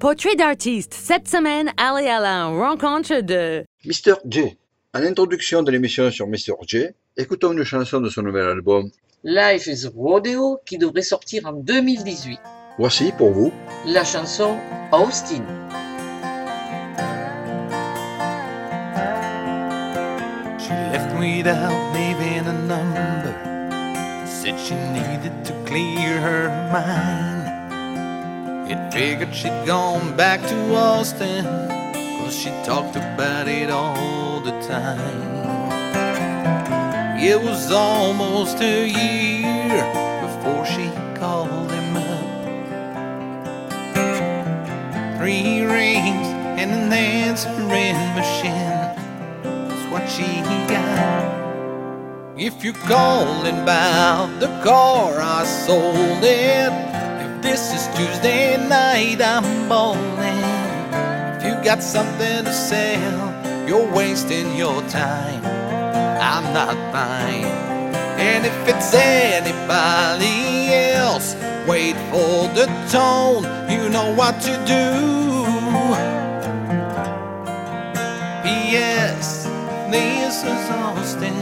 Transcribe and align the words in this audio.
Portrait 0.00 0.34
d'artiste. 0.34 0.92
Cette 0.92 1.28
semaine, 1.28 1.70
allez 1.76 2.08
à 2.08 2.18
la 2.18 2.46
rencontre 2.46 3.20
de... 3.20 3.64
Mr. 3.84 4.14
J. 4.28 4.58
En 4.92 5.04
introduction 5.04 5.62
de 5.62 5.70
l'émission 5.70 6.10
sur 6.10 6.26
Mr. 6.26 6.54
J, 6.66 6.86
écoutons 7.16 7.52
une 7.52 7.62
chanson 7.62 8.00
de 8.00 8.08
son 8.08 8.22
nouvel 8.22 8.44
album. 8.44 8.90
Life 9.22 9.68
is 9.68 9.86
Rodeo 9.94 10.58
qui 10.66 10.78
devrait 10.78 11.02
sortir 11.02 11.46
en 11.46 11.52
2018. 11.52 12.40
Voici 12.76 13.12
pour 13.16 13.30
vous. 13.30 13.52
La 13.86 14.02
chanson 14.02 14.56
Austin. 14.90 15.44
She 20.58 20.70
left 20.90 21.14
without 21.20 21.72
leaving 21.94 22.48
a 22.48 22.52
number. 22.66 23.32
Said 24.26 24.58
she 24.58 24.74
needed 24.92 25.44
to 25.44 25.52
clear 25.64 26.20
her 26.20 26.48
mind. 26.72 27.33
It 28.66 28.90
figured 28.90 29.34
she'd 29.34 29.66
gone 29.66 30.16
back 30.16 30.40
to 30.40 30.74
Austin. 30.74 31.44
Cause 31.44 32.34
she 32.34 32.48
talked 32.64 32.96
about 32.96 33.46
it 33.46 33.68
all 33.68 34.40
the 34.40 34.52
time. 34.62 35.34
It 37.20 37.38
was 37.42 37.70
almost 37.70 38.60
a 38.62 38.88
year 38.88 39.84
before 40.22 40.64
she 40.64 40.90
called 41.20 41.70
him 41.70 41.96
up. 41.96 42.24
Three 45.18 45.60
rings 45.60 46.26
and 46.58 46.70
an 46.70 46.90
answering 46.90 47.98
machine. 48.16 48.94
That's 49.68 49.86
what 49.92 50.08
she 50.08 50.40
got. 50.72 51.04
If 52.38 52.64
you're 52.64 52.82
calling 52.88 53.60
about 53.60 54.40
the 54.40 54.48
car, 54.64 55.20
I 55.20 55.44
sold 55.44 56.24
it. 56.24 57.03
This 57.44 57.74
is 57.74 57.86
Tuesday 57.94 58.56
night, 58.56 59.20
I'm 59.20 59.68
bowling. 59.68 60.40
If 61.36 61.44
you 61.44 61.62
got 61.62 61.82
something 61.82 62.42
to 62.42 62.52
sell, 62.54 63.68
you're 63.68 63.86
wasting 63.94 64.56
your 64.56 64.80
time. 64.88 65.44
I'm 65.44 66.54
not 66.54 66.74
fine. 66.90 67.44
And 68.18 68.46
if 68.46 68.56
it's 68.66 68.94
anybody 68.94 70.72
else, 70.94 71.36
wait 71.68 71.96
for 72.10 72.48
the 72.56 72.64
tone. 72.90 73.44
You 73.70 73.90
know 73.90 74.14
what 74.14 74.40
to 74.40 74.52
do. 74.64 75.44
P.S. 78.42 79.44
This 79.92 80.44
is 80.44 80.70
Austin. 80.70 81.36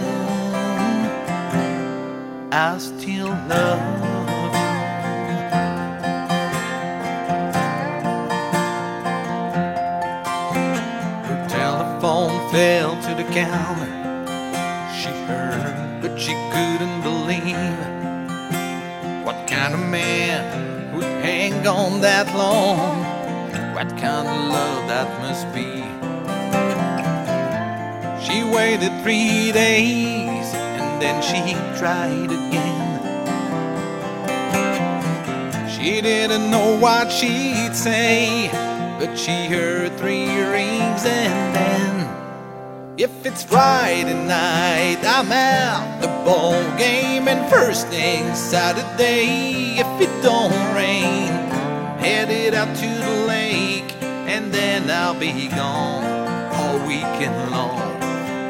I 2.51 2.77
still 2.79 3.29
love 3.47 4.12
fell 12.53 13.01
to 13.01 13.15
the 13.15 13.25
counter. 13.33 13.91
She 14.95 15.09
heard, 15.25 16.03
but 16.03 16.21
she 16.21 16.35
couldn't 16.53 17.01
believe. 17.01 17.79
What 19.25 19.49
kind 19.49 19.73
of 19.73 19.81
man 19.81 20.95
would 20.95 21.11
hang 21.25 21.67
on 21.67 22.03
that 22.03 22.27
long? 22.37 23.01
What 23.75 23.89
kind 23.97 24.29
of 24.29 24.37
love 24.57 24.87
that 24.89 25.09
must 25.23 25.47
be? 25.55 25.81
She 28.23 28.45
waited 28.45 28.93
three 29.03 29.51
days 29.51 30.47
and 30.53 31.01
then 31.01 31.23
she 31.23 31.55
tried 31.79 32.31
again. 32.39 33.01
She 35.71 36.03
didn't 36.03 36.51
know 36.51 36.79
what 36.79 37.11
she'd 37.11 37.75
say, 37.75 38.51
but 39.01 39.17
she 39.17 39.47
heard 39.47 39.97
three 39.97 40.29
rings 40.29 41.07
and 41.07 41.57
then. 41.57 41.92
If 42.99 43.25
it's 43.25 43.43
Friday 43.43 44.13
night, 44.13 44.99
I'm 45.03 45.33
out 45.33 46.03
the 46.03 46.09
ball 46.27 46.61
game, 46.77 47.27
and 47.27 47.51
first 47.51 47.89
thing 47.89 48.35
Saturday, 48.35 49.79
if 49.79 49.87
it 49.99 50.23
don't 50.23 50.53
rain, 50.75 51.29
headed 51.99 52.53
out 52.53 52.77
to 52.77 52.87
the 52.87 53.25
lake, 53.27 53.91
and 54.03 54.53
then 54.53 54.91
I'll 54.91 55.19
be 55.19 55.49
gone 55.49 56.05
all 56.53 56.87
weekend 56.87 57.51
long. 57.51 57.81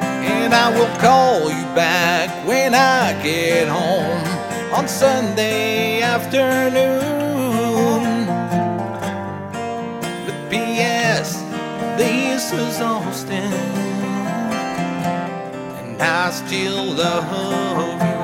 And 0.02 0.52
I 0.52 0.76
will 0.76 0.90
call 0.98 1.42
you 1.48 1.64
back 1.76 2.44
when 2.44 2.74
I 2.74 3.12
get 3.22 3.68
home 3.68 4.74
on 4.74 4.88
Sunday 4.88 6.02
afternoon. 6.02 6.82
But 10.26 10.50
P.S. 10.50 11.40
This 11.96 12.52
is 12.52 12.80
Austin, 12.80 13.51
I 16.04 16.32
still 16.32 16.84
love 16.84 17.30
you. 17.30 18.22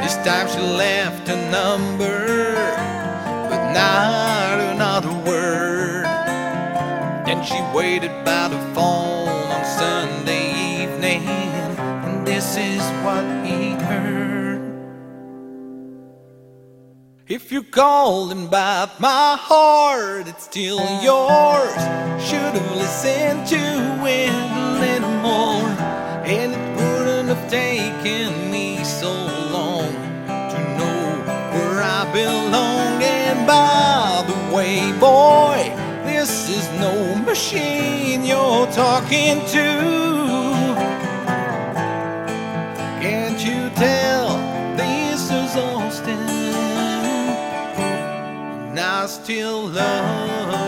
This 0.00 0.14
time 0.24 0.46
she 0.46 0.60
left 0.60 1.28
a 1.28 1.36
number, 1.50 2.54
but 3.50 3.72
not 3.72 4.60
another 4.60 5.12
word. 5.28 6.04
Then 7.26 7.42
she 7.42 7.60
waited 7.76 8.12
by 8.24 8.46
the 8.46 8.58
phone 8.72 9.50
on 9.50 9.64
Sunday 9.64 10.82
evening, 10.84 11.26
and 11.26 12.24
this 12.24 12.56
is 12.56 12.80
what 13.02 13.24
he 13.44 13.72
heard. 13.72 14.62
If 17.26 17.50
you're 17.50 17.64
calling 17.64 18.46
about 18.46 19.00
my 19.00 19.36
heart, 19.40 20.28
it's 20.28 20.44
still 20.44 20.78
yours. 21.02 21.82
Should 22.22 22.54
have 22.54 22.76
listened 22.76 23.46
to 23.48 24.06
it 24.06 24.67
more, 25.22 25.68
and 26.24 26.52
it 26.52 26.76
wouldn't 26.76 27.28
have 27.28 27.50
taken 27.50 28.50
me 28.50 28.82
so 28.84 29.12
long 29.56 29.92
to 30.52 30.58
know 30.78 31.00
where 31.52 31.82
I 31.82 32.10
belong. 32.12 33.02
And 33.02 33.46
by 33.46 34.24
the 34.26 34.38
way, 34.54 34.92
boy, 34.98 35.72
this 36.04 36.48
is 36.48 36.66
no 36.80 37.14
machine 37.24 38.24
you're 38.24 38.66
talking 38.68 39.40
to. 39.56 39.68
Can't 43.00 43.40
you 43.44 43.70
tell 43.76 44.36
this 44.76 45.30
is 45.30 45.56
Austin? 45.56 46.18
And 48.68 48.78
I 48.78 49.06
still 49.06 49.68
love 49.68 50.67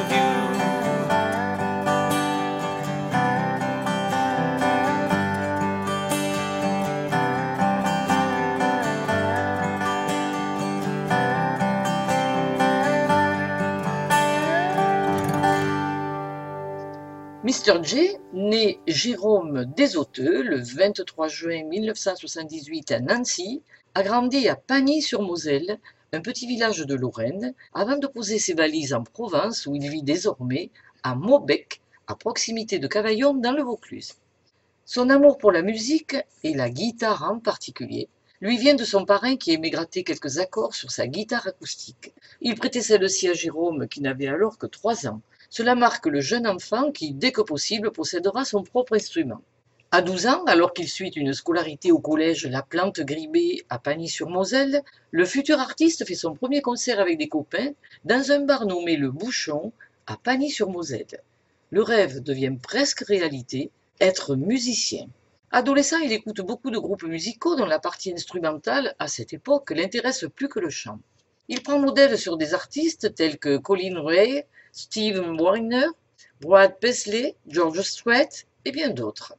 Mr. 17.51 17.83
J, 17.83 18.17
né 18.33 18.79
Jérôme 18.87 19.65
Desoteux 19.77 20.41
le 20.43 20.63
23 20.63 21.27
juin 21.27 21.65
1978 21.65 22.93
à 22.93 23.01
Nancy, 23.01 23.61
a 23.97 24.05
grandi 24.05 24.49
à 24.49 24.55
Pagny-sur-Moselle, 24.55 25.81
un 26.13 26.21
petit 26.21 26.47
village 26.47 26.87
de 26.87 26.95
Lorraine, 26.95 27.53
avant 27.75 27.97
de 27.97 28.07
poser 28.07 28.39
ses 28.39 28.55
valises 28.55 28.95
en 28.95 29.03
Provence 29.03 29.67
où 29.67 29.75
il 29.75 29.91
vit 29.91 30.05
désormais 30.05 30.71
à 31.03 31.17
Maubec, 31.17 31.81
à 32.07 32.15
proximité 32.15 32.79
de 32.79 32.87
Cavaillon 32.87 33.35
dans 33.35 33.51
le 33.51 33.65
Vaucluse. 33.65 34.13
Son 34.85 35.11
amour 35.11 35.37
pour 35.37 35.51
la 35.51 35.63
musique, 35.63 36.15
et 36.45 36.55
la 36.55 36.71
guitare 36.71 37.29
en 37.29 37.41
particulier, 37.41 38.09
lui 38.41 38.59
vient 38.59 38.77
de 38.77 38.85
son 38.85 39.05
parrain 39.05 39.35
qui 39.37 39.53
aimait 39.53 39.71
gratter 39.71 40.05
quelques 40.05 40.39
accords 40.39 40.77
sur 40.77 40.93
sa 40.93 41.09
guitare 41.09 41.49
acoustique. 41.49 42.15
Il 42.41 42.55
prêtait 42.55 42.81
celle-ci 42.81 43.27
à 43.27 43.35
Jérôme 43.35 43.89
qui 43.89 44.03
n'avait 44.03 44.29
alors 44.29 44.57
que 44.57 44.67
trois 44.67 45.09
ans. 45.09 45.21
Cela 45.53 45.75
marque 45.75 46.07
le 46.07 46.21
jeune 46.21 46.47
enfant 46.47 46.93
qui, 46.93 47.13
dès 47.13 47.33
que 47.33 47.41
possible, 47.41 47.91
possédera 47.91 48.45
son 48.45 48.63
propre 48.63 48.95
instrument. 48.95 49.43
À 49.91 50.01
12 50.01 50.29
ans, 50.29 50.45
alors 50.45 50.73
qu'il 50.73 50.89
suit 50.89 51.11
une 51.17 51.33
scolarité 51.33 51.91
au 51.91 51.99
collège 51.99 52.47
La 52.47 52.63
Plante 52.63 53.01
Gribée 53.01 53.65
à 53.69 53.81
Pagny-sur-Moselle, 53.81 54.85
le 55.11 55.25
futur 55.25 55.59
artiste 55.59 56.07
fait 56.07 56.15
son 56.15 56.35
premier 56.35 56.63
concert 56.63 57.01
avec 57.01 57.19
des 57.19 57.27
copains 57.27 57.73
dans 58.05 58.31
un 58.31 58.39
bar 58.43 58.65
nommé 58.65 58.97
Le 58.97 59.11
Bouchon 59.11 59.73
à 60.07 60.17
Pagny-sur-Moselle. 60.17 61.21
Le 61.71 61.83
rêve 61.83 62.23
devient 62.23 62.57
presque 62.63 63.01
réalité, 63.01 63.73
être 64.01 64.37
musicien. 64.37 65.09
Adolescent, 65.51 65.99
il 65.99 66.13
écoute 66.13 66.43
beaucoup 66.43 66.71
de 66.71 66.79
groupes 66.79 67.03
musicaux 67.03 67.57
dont 67.57 67.67
la 67.67 67.81
partie 67.81 68.13
instrumentale, 68.13 68.95
à 69.01 69.09
cette 69.09 69.33
époque, 69.33 69.73
l'intéresse 69.73 70.27
plus 70.33 70.49
que 70.49 70.61
le 70.61 70.71
chant. 70.71 71.01
Il 71.49 71.61
prend 71.65 71.81
modèle 71.81 72.17
sur 72.17 72.37
des 72.37 72.55
artistes 72.55 73.17
tels 73.17 73.39
que 73.39 73.57
Colin 73.57 74.01
Ray, 74.01 74.45
Steve 74.73 75.21
Wariner, 75.39 75.87
Brad 76.41 76.79
Paisley, 76.81 77.37
George 77.47 77.81
Strait 77.83 78.29
et 78.65 78.73
bien 78.73 78.91
d'autres. 78.91 79.35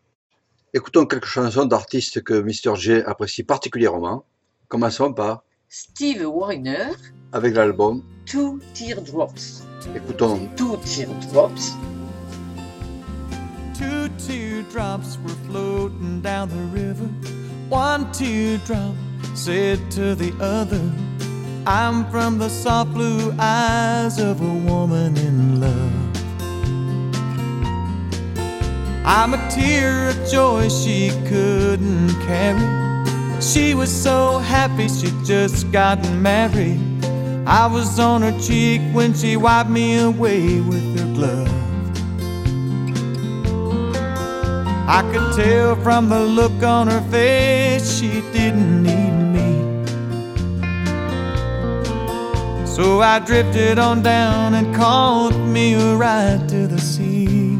Écoutons 0.73 1.05
quelques 1.05 1.25
chansons 1.25 1.65
d'artistes 1.65 2.23
que 2.23 2.33
Mr. 2.33 2.75
J 2.75 3.01
apprécie 3.05 3.43
particulièrement. 3.43 4.25
Commençons 4.67 5.13
par 5.13 5.43
Steve 5.67 6.25
Wariner, 6.25 6.91
avec 7.33 7.55
l'album 7.55 8.03
Two 8.25 8.59
Teardrops. 8.73 9.63
Écoutons 9.95 10.47
Two 10.55 10.77
Teardrops. 10.77 11.73
Two 13.73 14.09
teardrops 14.17 15.17
were 15.23 15.35
floating 15.49 16.21
down 16.21 16.49
the 16.49 16.77
river. 16.77 17.09
One 17.69 18.11
teardrop 18.11 18.95
said 19.33 19.79
to 19.91 20.13
the 20.13 20.33
other, 20.39 20.81
I'm 21.67 22.09
from 22.09 22.39
the 22.39 22.49
soft 22.49 22.93
blue 22.93 23.35
eyes 23.37 24.19
of 24.19 24.41
a 24.41 24.53
woman 24.71 25.15
in 25.15 25.59
love. 25.59 25.93
I'm 29.05 29.35
a 29.35 29.49
tear 29.51 30.09
of 30.09 30.31
joy 30.31 30.69
she 30.69 31.09
couldn't 31.27 32.09
carry. 32.25 33.41
She 33.41 33.75
was 33.75 33.91
so 33.91 34.39
happy 34.39 34.87
she 34.87 35.11
just 35.23 35.71
gotten 35.71 36.21
married. 36.21 36.79
I 37.45 37.67
was 37.67 37.99
on 37.99 38.23
her 38.23 38.39
cheek 38.39 38.81
when 38.91 39.13
she 39.13 39.37
wiped 39.37 39.69
me 39.69 39.99
away 39.99 40.61
with 40.61 40.99
her 40.99 41.13
glove. 41.13 41.47
I 44.87 45.03
could 45.13 45.35
tell 45.35 45.75
from 45.75 46.09
the 46.09 46.21
look 46.21 46.63
on 46.63 46.87
her 46.87 47.01
face 47.11 47.99
she 47.99 48.21
didn't 48.31 48.83
need 48.83 49.00
So 52.81 52.99
I 52.99 53.19
drifted 53.19 53.77
on 53.77 54.01
down 54.01 54.55
and 54.55 54.75
caught 54.75 55.37
me 55.37 55.75
a 55.75 55.95
ride 55.95 56.49
to 56.49 56.65
the 56.65 56.81
sea. 56.81 57.55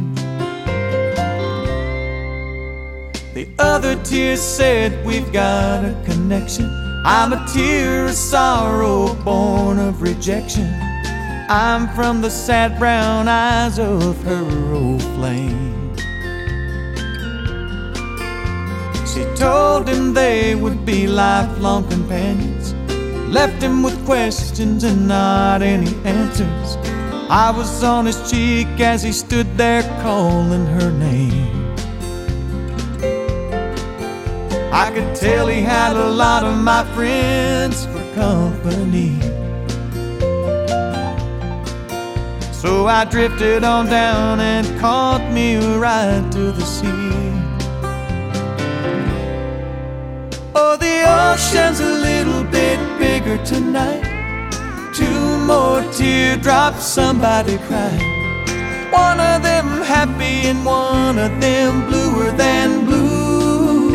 The 3.35 3.47
other 3.59 4.01
tear 4.03 4.35
said 4.35 5.05
we've 5.05 5.31
got 5.31 5.85
a 5.85 5.95
connection. 6.05 6.65
I'm 7.05 7.33
a 7.33 7.45
tear 7.53 8.07
of 8.07 8.15
sorrow 8.15 9.13
born 9.23 9.77
of 9.77 10.01
rejection. 10.01 10.67
I'm 11.49 11.87
from 11.89 12.21
the 12.21 12.31
sad 12.31 12.79
brown 12.79 13.27
eyes 13.27 13.77
of 13.77 14.23
her 14.23 14.73
old 14.73 15.03
flame. 15.13 15.95
She 19.05 19.23
told 19.35 19.87
him 19.87 20.15
they 20.15 20.55
would 20.55 20.83
be 20.83 21.05
lifelong 21.05 21.87
companions. 21.87 22.50
Left 23.31 23.63
him 23.63 23.81
with 23.81 24.05
questions 24.05 24.83
and 24.83 25.07
not 25.07 25.61
any 25.61 25.95
answers. 26.03 26.75
I 27.29 27.49
was 27.55 27.81
on 27.81 28.05
his 28.05 28.29
cheek 28.29 28.67
as 28.81 29.03
he 29.03 29.13
stood 29.13 29.57
there 29.57 29.83
calling 30.03 30.65
her 30.65 30.91
name. 30.91 31.73
I 34.73 34.91
could 34.93 35.15
tell 35.15 35.47
he 35.47 35.61
had 35.61 35.95
a 35.95 36.09
lot 36.09 36.43
of 36.43 36.57
my 36.57 36.83
friends 36.93 37.85
for 37.85 38.03
company. 38.15 39.17
So 42.51 42.87
I 42.87 43.05
drifted 43.05 43.63
on 43.63 43.85
down 43.85 44.41
and 44.41 44.67
caught 44.81 45.31
me 45.31 45.55
ride 45.77 46.33
to 46.33 46.51
the 46.51 46.65
sea. 46.65 47.40
Oh, 50.53 50.75
the 50.75 51.03
ocean's 51.07 51.79
a 51.79 51.85
little 51.85 52.43
bit 52.43 52.77
bigger 52.99 53.37
tonight. 53.45 54.03
Two 54.93 55.37
more 55.45 55.81
teardrops, 55.93 56.83
somebody 56.83 57.57
cried. 57.59 58.01
One 58.91 59.21
of 59.21 59.43
them 59.43 59.81
happy 59.81 60.49
and 60.49 60.65
one 60.65 61.17
of 61.17 61.39
them 61.39 61.87
bluer 61.87 62.31
than 62.31 62.83
blue. 62.83 63.91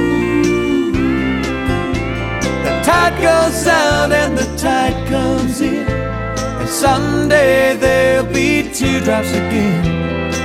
The 2.65 2.83
tide 2.83 3.21
goes 3.21 3.67
out 3.67 4.11
and 4.11 4.39
the 4.39 4.57
tide 4.57 4.97
comes 5.09 5.61
in. 5.61 5.87
And 5.87 6.69
someday 6.71 7.77
there'll 7.77 8.33
be 8.33 8.73
teardrops 8.73 9.31
again. 9.31 9.85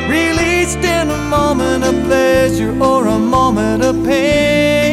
Released 0.10 0.80
in 0.80 1.10
a 1.10 1.18
moment 1.30 1.86
of 1.86 1.96
pleasure 2.04 2.78
or 2.84 3.08
a 3.08 3.18
moment 3.18 3.82
of 3.82 3.96
pain. 4.04 4.91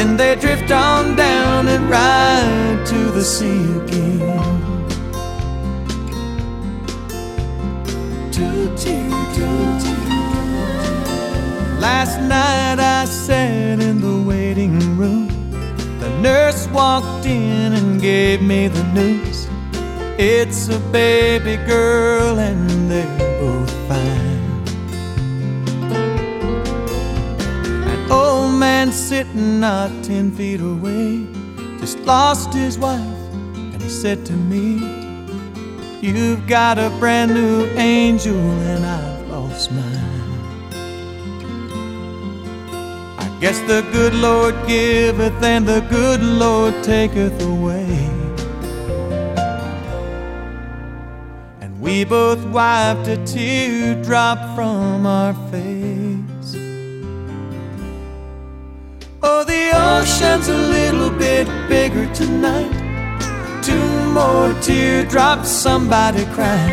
Then 0.00 0.16
they 0.16 0.34
drift 0.34 0.70
on 0.72 1.14
down 1.14 1.68
and 1.68 1.90
ride 1.90 2.86
to 2.86 3.10
the 3.10 3.22
sea 3.22 3.64
again. 3.82 4.16
Last 11.78 12.18
night 12.18 12.78
I 12.80 13.04
sat 13.04 13.78
in 13.80 14.00
the 14.00 14.22
waiting 14.26 14.96
room. 14.96 15.28
The 16.00 16.08
nurse 16.20 16.66
walked 16.68 17.26
in 17.26 17.74
and 17.74 18.00
gave 18.00 18.40
me 18.40 18.68
the 18.68 18.84
news. 18.94 19.48
It's 20.16 20.70
a 20.70 20.78
baby 20.78 21.56
girl 21.66 22.38
and 22.38 22.90
they're 22.90 23.29
man 28.70 28.92
sitting 28.92 29.58
not 29.58 29.90
ten 30.04 30.30
feet 30.30 30.60
away 30.60 31.26
just 31.80 31.98
lost 32.00 32.54
his 32.54 32.78
wife, 32.78 33.22
and 33.72 33.82
he 33.82 33.88
said 33.88 34.18
to 34.24 34.32
me, 34.52 34.64
You've 36.06 36.46
got 36.46 36.78
a 36.78 36.88
brand 37.00 37.34
new 37.34 37.64
angel, 37.94 38.42
and 38.72 38.82
I've 38.86 39.26
lost 39.28 39.72
mine. 39.72 40.28
I 43.24 43.28
guess 43.40 43.58
the 43.72 43.80
good 43.96 44.14
Lord 44.14 44.54
giveth, 44.68 45.42
and 45.42 45.66
the 45.66 45.80
good 45.96 46.22
Lord 46.22 46.74
taketh 46.84 47.38
away. 47.42 47.90
And 51.62 51.72
we 51.80 52.04
both 52.04 52.42
wiped 52.58 53.08
a 53.08 53.18
teardrop 53.26 54.38
from 54.54 55.06
our 55.06 55.34
face. 55.50 55.79
Oh, 59.22 59.44
the 59.44 59.70
ocean's 59.74 60.48
a 60.48 60.56
little 60.56 61.10
bit 61.10 61.46
bigger 61.68 62.06
tonight. 62.14 62.72
Two 63.62 64.12
more 64.14 64.54
teardrops, 64.62 65.50
somebody 65.50 66.24
cried. 66.32 66.72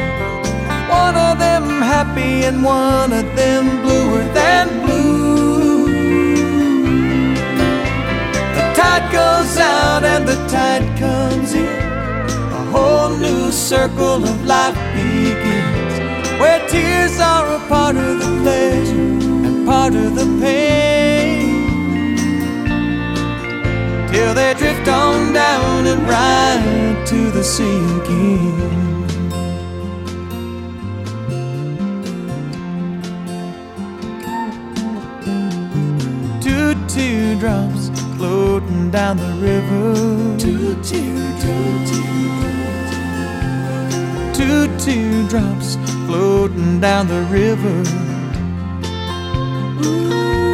One 0.89 1.15
of 1.17 1.39
them 1.39 1.81
happy 1.81 2.45
and 2.45 2.63
one 2.63 3.11
of 3.11 3.35
them 3.35 3.81
bluer 3.81 4.23
than 4.33 4.85
blue. 4.85 5.88
The 8.55 8.65
tide 8.79 9.11
goes 9.11 9.57
out 9.57 10.05
and 10.05 10.25
the 10.25 10.38
tide 10.47 10.88
comes 10.97 11.51
in. 11.53 11.67
A 11.67 12.63
whole 12.71 13.09
new 13.17 13.51
circle 13.51 14.23
of 14.23 14.45
life 14.45 14.77
begins. 14.95 15.99
Where 16.39 16.66
tears 16.69 17.19
are 17.19 17.56
a 17.56 17.59
part 17.68 17.97
of 17.97 18.19
the 18.19 18.39
pleasure 18.42 19.09
and 19.47 19.66
part 19.68 19.95
of 19.95 20.16
the 20.16 20.25
pain 20.39 21.06
till 24.18 24.33
they 24.33 24.54
drift 24.56 24.88
on 24.88 25.31
down 25.31 25.86
and 25.86 26.02
ride 26.09 27.06
to 27.06 27.30
the 27.30 27.44
sea 27.44 27.81
again. 28.02 28.69
Two 36.42 36.74
teardrops 36.88 37.83
floating 38.18 38.90
down 38.90 39.18
the 39.18 39.33
river. 39.50 39.86
Two 40.45 40.74
teardrops. 40.90 41.92
Two 44.38 44.62
teardrops 44.83 45.69
floating 46.07 46.80
down 46.80 47.07
the 47.07 47.21
river. 47.40 47.78
Teardrops. 49.83 50.46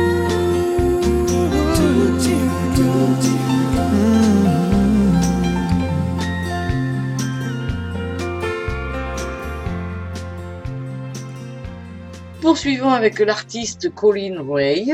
Poursuivons 12.41 12.91
avec 12.91 13.19
l'artiste 13.19 13.93
Colin 13.95 14.43
Ray 14.47 14.93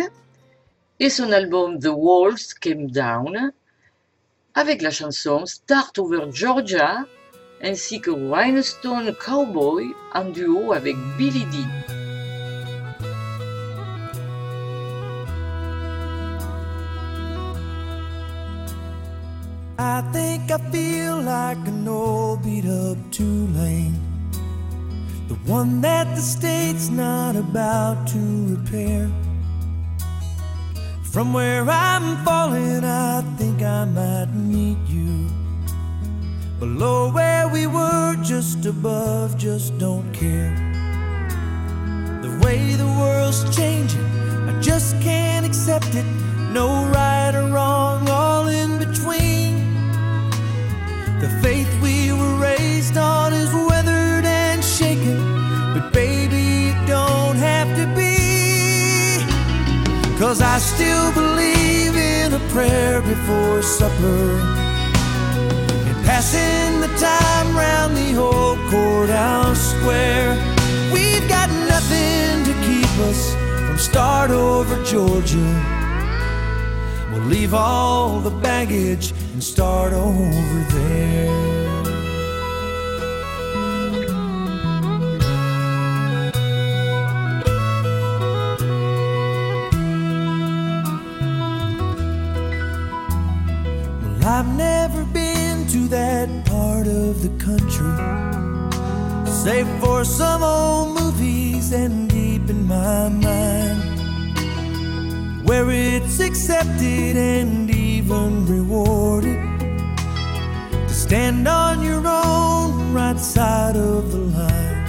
et 0.99 1.09
son 1.09 1.31
album 1.31 1.79
The 1.79 1.89
Walls 1.91 2.53
Came 2.61 2.91
Down 2.91 3.51
avec 4.53 4.81
la 4.81 4.91
chanson 4.91 5.45
Start 5.45 5.97
Over 5.99 6.27
Georgia 6.31 7.05
ainsi 7.61 8.01
que 8.01 8.11
Rhinestone 8.11 9.13
Cowboy 9.13 9.87
en 10.13 10.25
duo 10.25 10.73
avec 10.73 10.95
Billy 11.17 11.45
Dean. 11.45 11.98
I 19.81 20.01
think 20.11 20.51
I 20.51 20.57
feel 20.71 21.21
like 21.21 21.57
an 21.65 21.87
old 21.87 22.43
beat 22.43 22.65
up 22.65 22.97
Tulane. 23.11 23.97
The 25.29 25.35
one 25.45 25.79
that 25.79 26.13
the 26.15 26.21
state's 26.21 26.89
not 26.89 27.37
about 27.37 28.05
to 28.07 28.19
repair. 28.55 29.09
From 31.01 31.31
where 31.31 31.63
I'm 31.69 32.23
falling, 32.25 32.83
I 32.83 33.21
think 33.37 33.61
I 33.61 33.85
might 33.85 34.33
meet 34.33 34.77
you 34.87 35.29
Below 36.59 37.09
where 37.13 37.47
we 37.47 37.67
were, 37.67 38.17
just 38.21 38.65
above, 38.65 39.37
just 39.37 39.77
don't 39.77 40.11
care. 40.11 40.53
The 42.21 42.37
way 42.43 42.73
the 42.73 42.85
world's 42.99 43.55
changing, 43.55 44.05
I 44.49 44.59
just 44.59 44.99
can't 45.01 45.45
accept 45.45 45.95
it. 45.95 46.03
No 46.51 46.67
right 46.87 47.33
or 47.33 47.47
wrong, 47.47 48.09
all 48.09 48.47
in 48.49 48.77
between. 48.77 49.38
The 51.19 51.27
faith 51.41 51.69
we 51.81 52.13
were 52.13 52.35
raised 52.35 52.95
on 52.95 53.33
is 53.33 53.53
weathered 53.53 54.23
and 54.23 54.63
shaken, 54.63 55.19
but 55.73 55.91
baby, 55.91 56.69
it 56.69 56.87
don't 56.87 57.35
have 57.35 57.67
to 57.75 57.85
be. 57.93 59.19
Cause 60.17 60.41
I 60.41 60.59
still 60.59 61.11
believe 61.11 61.97
in 61.97 62.33
a 62.33 62.39
prayer 62.53 63.01
before 63.01 63.61
supper. 63.61 64.39
And 65.89 66.05
passing 66.05 66.79
the 66.79 66.87
time 66.97 67.53
round 67.53 67.97
the 67.97 68.15
old 68.15 68.59
courthouse 68.71 69.59
square. 69.75 70.37
We've 70.93 71.27
got 71.27 71.49
nothing 71.67 72.45
to 72.45 72.53
keep 72.63 72.91
us 73.09 73.35
from 73.67 73.77
start 73.77 74.31
over 74.31 74.81
Georgia. 74.85 75.49
We'll 77.11 77.27
leave 77.27 77.53
all 77.53 78.21
the 78.21 78.31
baggage 78.31 79.11
and 79.39 79.43
start 79.45 79.93
over 79.93 80.65
there. 80.73 81.83
Well, 94.01 94.27
I've 94.27 94.57
never 94.57 95.05
been 95.05 95.65
to 95.67 95.87
that 95.87 96.27
part 96.45 96.87
of 96.87 97.21
the 97.21 97.29
country, 97.39 97.95
save 99.25 99.69
for 99.79 100.03
some 100.03 100.43
old 100.43 100.99
movies 100.99 101.71
and 101.71 102.09
deep 102.09 102.49
in 102.49 102.67
my 102.67 103.07
mind, 103.07 103.79
where 105.47 105.71
it's 105.71 106.19
accepted 106.19 107.15
and 107.15 107.68
even 108.09 108.43
rewarded 108.47 109.37
to 110.87 110.89
stand 110.89 111.47
on 111.47 111.83
your 111.83 112.01
own 112.07 112.91
right 112.91 113.19
side 113.19 113.75
of 113.75 114.11
the 114.11 114.17
line. 114.17 114.85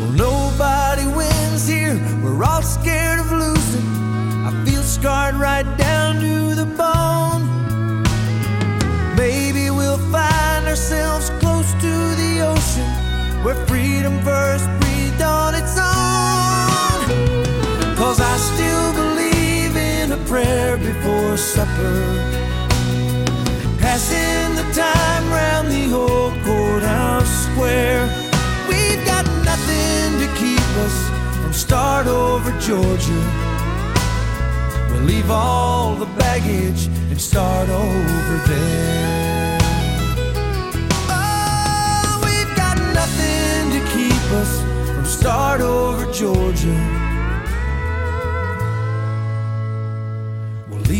Well, 0.00 0.10
nobody 0.26 1.06
wins 1.06 1.68
here, 1.68 1.94
we're 2.24 2.42
all 2.42 2.60
scared 2.60 3.20
of 3.20 3.30
losing. 3.30 3.86
I 4.44 4.64
feel 4.66 4.82
scarred 4.82 5.36
right 5.36 5.68
down 5.78 6.16
to 6.16 6.56
the 6.56 6.66
bone. 6.66 8.02
Maybe 9.16 9.70
we'll 9.70 10.04
find 10.10 10.66
ourselves 10.66 11.30
close 11.38 11.70
to 11.74 11.94
the 12.22 12.40
ocean 12.52 13.44
where 13.44 13.54
freedom 13.66 14.20
first 14.22 14.66
breathed 14.80 15.22
on 15.22 15.54
its 15.54 15.78
own. 15.78 17.14
Cause 17.96 18.20
I 18.20 18.36
still 18.38 18.92
believe 18.94 19.13
prayer 20.34 20.76
before 20.76 21.36
supper. 21.36 21.96
Passing 23.78 24.56
the 24.60 24.66
time 24.74 25.26
round 25.30 25.68
the 25.70 25.86
old 25.94 26.34
courthouse 26.42 27.32
square. 27.46 28.02
We've 28.68 29.04
got 29.06 29.24
nothing 29.50 30.06
to 30.22 30.28
keep 30.42 30.66
us 30.86 30.96
from 31.40 31.52
start 31.52 32.08
over 32.08 32.50
Georgia. 32.58 33.22
We'll 34.90 35.06
leave 35.12 35.30
all 35.30 35.94
the 35.94 36.10
baggage 36.24 36.82
and 37.10 37.20
start 37.20 37.68
over 37.68 38.36
there. 38.50 39.58
Oh, 41.14 42.20
we've 42.26 42.54
got 42.56 42.76
nothing 43.00 43.60
to 43.76 43.80
keep 43.94 44.24
us 44.42 44.52
from 44.94 45.04
start 45.04 45.60
over 45.60 46.12
Georgia. 46.12 47.03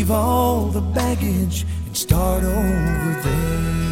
Leave 0.05 0.11
all 0.11 0.67
the 0.67 0.81
baggage 0.81 1.65
and 1.87 1.97
start 1.97 2.43
over 2.43 3.21
there. 3.23 3.85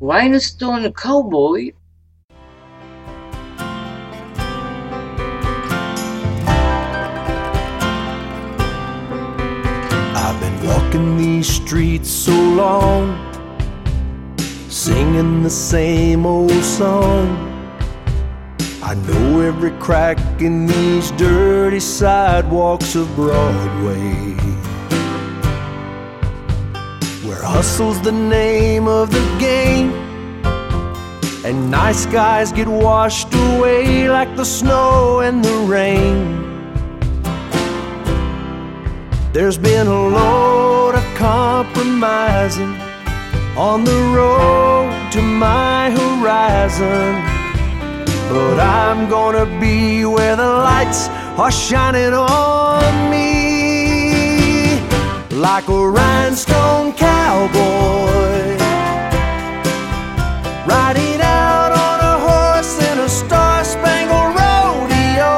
Rhinestone 0.00 0.92
Cowboy 0.92 1.72
I've 10.32 10.40
been 10.40 10.66
walking 10.66 11.18
these 11.18 11.46
streets 11.46 12.08
so 12.08 12.32
long, 12.32 13.04
singing 14.70 15.42
the 15.42 15.50
same 15.50 16.24
old 16.24 16.64
song. 16.64 17.26
I 18.82 18.94
know 18.94 19.40
every 19.40 19.72
crack 19.72 20.18
in 20.40 20.64
these 20.64 21.10
dirty 21.12 21.80
sidewalks 21.80 22.94
of 22.94 23.14
Broadway. 23.14 24.32
Where 27.28 27.42
hustle's 27.42 28.00
the 28.00 28.12
name 28.12 28.88
of 28.88 29.10
the 29.10 29.36
game, 29.38 29.92
and 31.44 31.70
nice 31.70 32.06
guys 32.06 32.52
get 32.52 32.68
washed 32.68 33.34
away 33.34 34.08
like 34.08 34.34
the 34.34 34.46
snow 34.46 35.20
and 35.20 35.44
the 35.44 35.58
rain. 35.68 36.41
There's 39.32 39.56
been 39.56 39.86
a 39.86 40.08
load 40.08 40.94
of 40.94 41.04
compromising 41.14 42.76
on 43.56 43.82
the 43.82 43.98
road 44.14 45.10
to 45.12 45.22
my 45.22 45.90
horizon. 45.90 47.14
But 48.28 48.60
I'm 48.60 49.08
gonna 49.08 49.46
be 49.58 50.04
where 50.04 50.36
the 50.36 50.52
lights 50.68 51.08
are 51.38 51.50
shining 51.50 52.12
on 52.12 53.10
me 53.10 54.76
like 55.30 55.66
a 55.68 55.88
rhinestone 55.88 56.92
cowboy. 56.92 58.58
Riding 60.66 61.20
out 61.22 61.72
on 61.86 61.98
a 62.12 62.16
horse 62.26 62.74
in 62.90 62.98
a 62.98 63.08
star 63.08 63.64
spangled 63.64 64.34
rodeo 64.36 65.32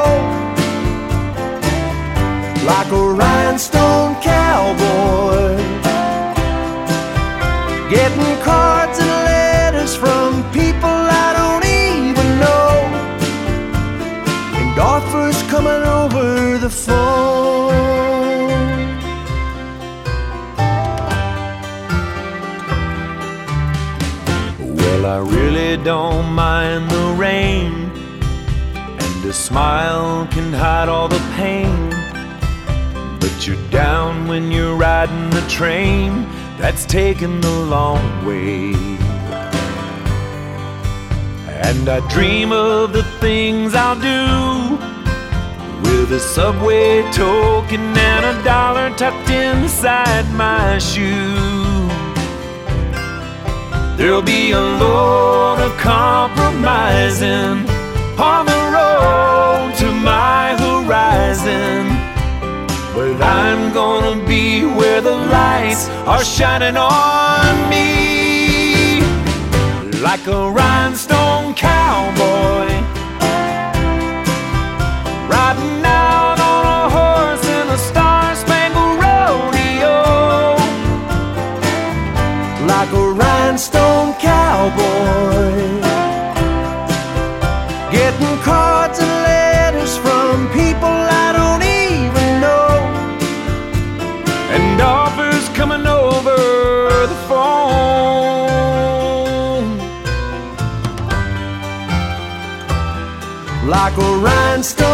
like 2.66 2.90
a 2.90 3.04
rhinestone 3.22 3.83
don't 25.84 26.32
mind 26.32 26.90
the 26.90 27.14
rain, 27.14 27.90
and 28.74 29.24
a 29.26 29.32
smile 29.34 30.26
can 30.30 30.50
hide 30.50 30.88
all 30.88 31.08
the 31.08 31.22
pain. 31.36 31.90
But 33.20 33.46
you're 33.46 33.70
down 33.70 34.26
when 34.26 34.50
you're 34.50 34.76
riding 34.76 35.28
the 35.28 35.44
train 35.46 36.26
that's 36.56 36.86
taking 36.86 37.38
the 37.42 37.50
long 37.50 38.24
way. 38.24 38.72
And 41.68 41.86
I 41.86 42.00
dream 42.08 42.50
of 42.50 42.94
the 42.94 43.02
things 43.20 43.74
I'll 43.74 44.00
do 44.00 44.78
with 45.82 46.12
a 46.12 46.20
subway 46.20 47.02
token 47.12 47.80
and 47.80 48.24
a 48.24 48.42
dollar 48.42 48.88
tucked 48.96 49.28
inside 49.28 50.26
my 50.32 50.78
shoe. 50.78 51.34
There'll 53.98 54.22
be 54.22 54.52
a 54.52 54.60
load 54.60 55.34
of 55.38 55.43
compromising 55.84 57.68
on 58.18 58.46
the 58.46 58.62
road 58.76 59.74
to 59.76 59.92
my 59.92 60.56
horizon. 60.64 61.80
But 62.94 63.20
I'm 63.22 63.72
gonna 63.74 64.26
be 64.26 64.64
where 64.64 65.00
the 65.02 65.16
lights 65.38 65.88
are 66.06 66.24
shining 66.24 66.76
on 66.78 67.68
me 67.68 69.02
like 70.00 70.26
a 70.26 70.50
rhinestone 70.50 71.54
cowboy. 71.54 72.93
Rhinestone 83.54 84.12
cowboy. 84.14 85.52
Getting 87.92 88.36
cards 88.42 88.98
and 88.98 89.08
letters 89.22 89.96
from 89.96 90.48
people 90.48 90.88
I 90.88 91.32
don't 91.38 91.62
even 91.62 92.40
know. 92.40 92.68
And 94.54 94.80
offers 94.80 95.48
coming 95.50 95.86
over 95.86 96.36
the 97.06 97.18
phone. 97.28 97.54
like 103.66 103.96
a 103.96 104.10
rhinestone 104.16 104.93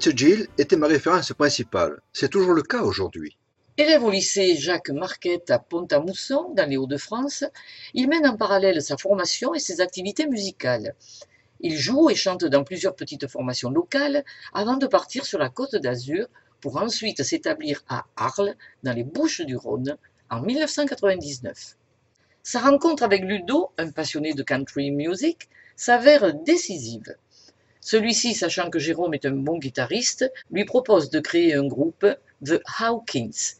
Vince 0.00 0.16
Gill 0.16 0.48
était 0.56 0.76
ma 0.76 0.86
référence 0.86 1.30
principale. 1.34 2.00
C'est 2.14 2.30
toujours 2.30 2.54
le 2.54 2.62
cas 2.62 2.80
aujourd'hui. 2.80 3.36
Élève 3.76 4.02
au 4.02 4.10
lycée 4.10 4.56
Jacques 4.56 4.88
Marquette 4.88 5.50
à 5.50 5.58
Pont-à-Mousson, 5.58 6.54
dans 6.56 6.66
les 6.66 6.78
Hauts-de-France, 6.78 7.44
il 7.92 8.08
mène 8.08 8.26
en 8.26 8.34
parallèle 8.34 8.80
sa 8.80 8.96
formation 8.96 9.52
et 9.52 9.58
ses 9.58 9.82
activités 9.82 10.26
musicales. 10.26 10.94
Il 11.60 11.76
joue 11.76 12.08
et 12.08 12.14
chante 12.14 12.46
dans 12.46 12.64
plusieurs 12.64 12.96
petites 12.96 13.26
formations 13.26 13.68
locales 13.68 14.24
avant 14.54 14.78
de 14.78 14.86
partir 14.86 15.26
sur 15.26 15.38
la 15.38 15.50
côte 15.50 15.76
d'Azur 15.76 16.28
pour 16.62 16.78
ensuite 16.78 17.22
s'établir 17.22 17.82
à 17.86 18.06
Arles, 18.16 18.54
dans 18.82 18.94
les 18.94 19.04
Bouches-du-Rhône, 19.04 19.98
en 20.30 20.40
1999. 20.40 21.76
Sa 22.42 22.60
rencontre 22.60 23.02
avec 23.02 23.22
Ludo, 23.22 23.72
un 23.76 23.90
passionné 23.90 24.32
de 24.32 24.42
country 24.42 24.92
music, 24.92 25.50
s'avère 25.76 26.32
décisive. 26.32 27.16
Celui-ci, 27.80 28.34
sachant 28.34 28.70
que 28.70 28.78
Jérôme 28.78 29.14
est 29.14 29.24
un 29.26 29.32
bon 29.32 29.58
guitariste, 29.58 30.30
lui 30.50 30.64
propose 30.64 31.10
de 31.10 31.20
créer 31.20 31.54
un 31.54 31.66
groupe, 31.66 32.06
The 32.44 32.60
Hawkins. 32.78 33.56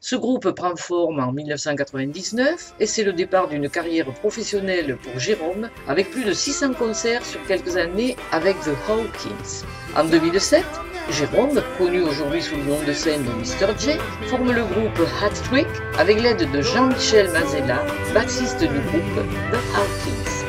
Ce 0.00 0.16
groupe 0.16 0.50
prend 0.50 0.76
forme 0.76 1.18
en 1.18 1.32
1999 1.32 2.74
et 2.78 2.84
c'est 2.84 3.04
le 3.04 3.14
départ 3.14 3.48
d'une 3.48 3.70
carrière 3.70 4.12
professionnelle 4.12 4.98
pour 4.98 5.18
Jérôme 5.18 5.70
avec 5.88 6.10
plus 6.10 6.24
de 6.24 6.32
600 6.34 6.74
concerts 6.74 7.24
sur 7.24 7.42
quelques 7.46 7.78
années 7.78 8.14
avec 8.30 8.54
The 8.60 8.76
Hawkins. 8.86 9.64
En 9.96 10.04
2007, 10.04 10.62
Jérôme, 11.10 11.62
connu 11.78 12.02
aujourd'hui 12.02 12.42
sous 12.42 12.56
le 12.56 12.64
nom 12.64 12.82
de 12.82 12.92
scène 12.92 13.22
de 13.24 13.30
Mr. 13.30 13.78
J, 13.78 13.92
forme 14.26 14.52
le 14.52 14.64
groupe 14.64 15.08
Hat 15.22 15.30
Trick 15.44 15.68
avec 15.98 16.20
l'aide 16.20 16.50
de 16.50 16.60
Jean-Michel 16.60 17.30
Mazella, 17.30 17.82
bassiste 18.12 18.60
du 18.60 18.66
groupe 18.66 19.26
The 19.52 19.56
Hawkins. 19.74 20.43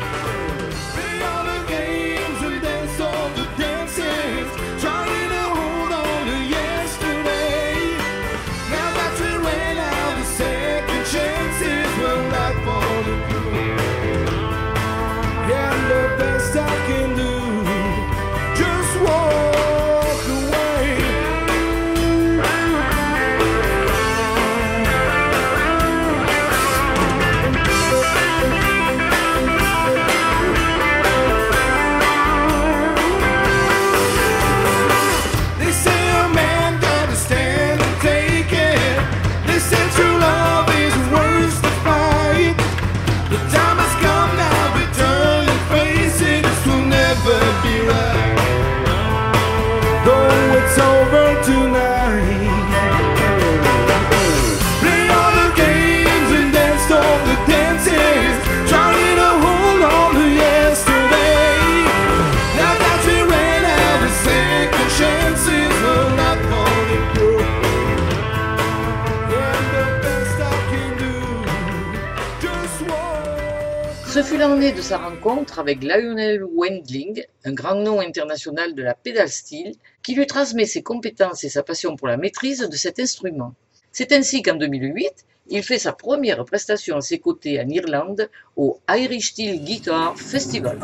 Ce 74.16 74.24
fut 74.24 74.38
l'année 74.38 74.72
de 74.72 74.80
sa 74.80 74.98
rencontre 74.98 75.60
avec 75.60 75.84
Lionel 75.84 76.42
Wendling, 76.42 77.25
un 77.44 77.51
grand 77.51 77.75
nom 77.75 78.00
international 78.00 78.74
de 78.74 78.82
la 78.82 78.94
pédale 78.94 79.28
steel, 79.28 79.74
qui 80.04 80.16
lui 80.16 80.25
transmet 80.25 80.66
ses 80.66 80.82
compétences 80.82 81.44
et 81.44 81.50
sa 81.50 81.64
passion 81.64 81.98
pour 81.98 82.08
la 82.08 82.16
maîtrise 82.16 82.62
de 82.62 82.78
cet 82.78 82.98
instrument. 82.98 83.54
C'est 83.92 84.14
ainsi 84.14 84.42
qu'en 84.42 84.56
2008, 84.56 85.12
il 85.50 85.64
fait 85.64 85.80
sa 85.80 85.92
première 85.92 86.46
prestation 86.46 86.96
à 86.96 87.01
ses 87.01 87.20
côtés 87.20 87.60
en 87.60 87.68
Irlande 87.68 88.30
au 88.56 88.80
Irish 88.88 89.32
Steel 89.32 89.62
Guitar 89.62 90.18
Festival. 90.18 90.80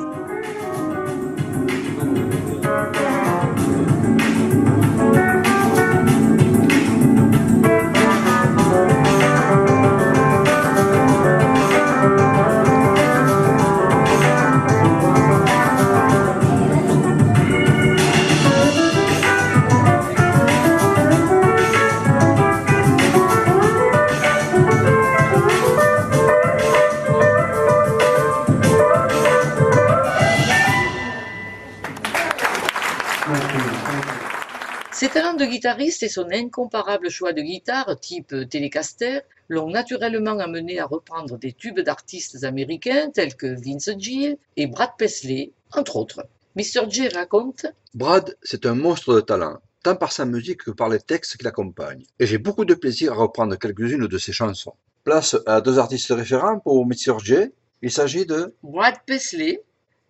Ses 35.02 35.10
talents 35.10 35.34
de 35.34 35.46
guitariste 35.46 36.04
et 36.04 36.10
son 36.10 36.28
incomparable 36.32 37.10
choix 37.10 37.34
de 37.34 37.42
guitare 37.42 38.00
type 38.00 38.36
Telecaster 38.48 39.22
l'ont 39.50 39.72
naturellement 39.72 40.38
amené 40.38 40.78
à 40.78 40.86
reprendre 40.86 41.40
des 41.40 41.54
tubes 41.54 41.80
d'artistes 41.80 42.44
américains 42.44 43.10
tels 43.10 43.36
que 43.36 43.48
Vince 43.48 43.98
Gill 43.98 44.38
et 44.58 44.68
Brad 44.68 44.92
Paisley, 45.00 45.54
entre 45.76 45.96
autres. 45.96 46.28
Mr. 46.56 46.88
J 46.88 47.08
raconte 47.08 47.66
Brad, 47.96 48.38
c'est 48.44 48.68
un 48.68 48.76
monstre 48.76 49.16
de 49.16 49.22
talent, 49.22 49.58
tant 49.82 49.96
par 49.96 50.12
sa 50.12 50.26
musique 50.26 50.66
que 50.66 50.70
par 50.70 50.88
les 50.88 51.00
textes 51.00 51.36
qui 51.36 51.46
l'accompagnent. 51.46 52.06
Et 52.20 52.28
j'ai 52.28 52.38
beaucoup 52.38 52.66
de 52.66 52.76
plaisir 52.76 53.14
à 53.14 53.16
reprendre 53.16 53.56
quelques-unes 53.56 54.06
de 54.06 54.18
ses 54.20 54.34
chansons. 54.34 54.76
Place 55.04 55.36
à 55.48 55.62
deux 55.62 55.80
artistes 55.80 56.12
référents 56.12 56.60
pour 56.60 56.86
Mr. 56.86 57.18
J. 57.24 57.36
Il 57.82 57.90
s'agit 57.90 58.28
de 58.28 58.54
Brad 58.62 58.98
Paisley 59.08 59.64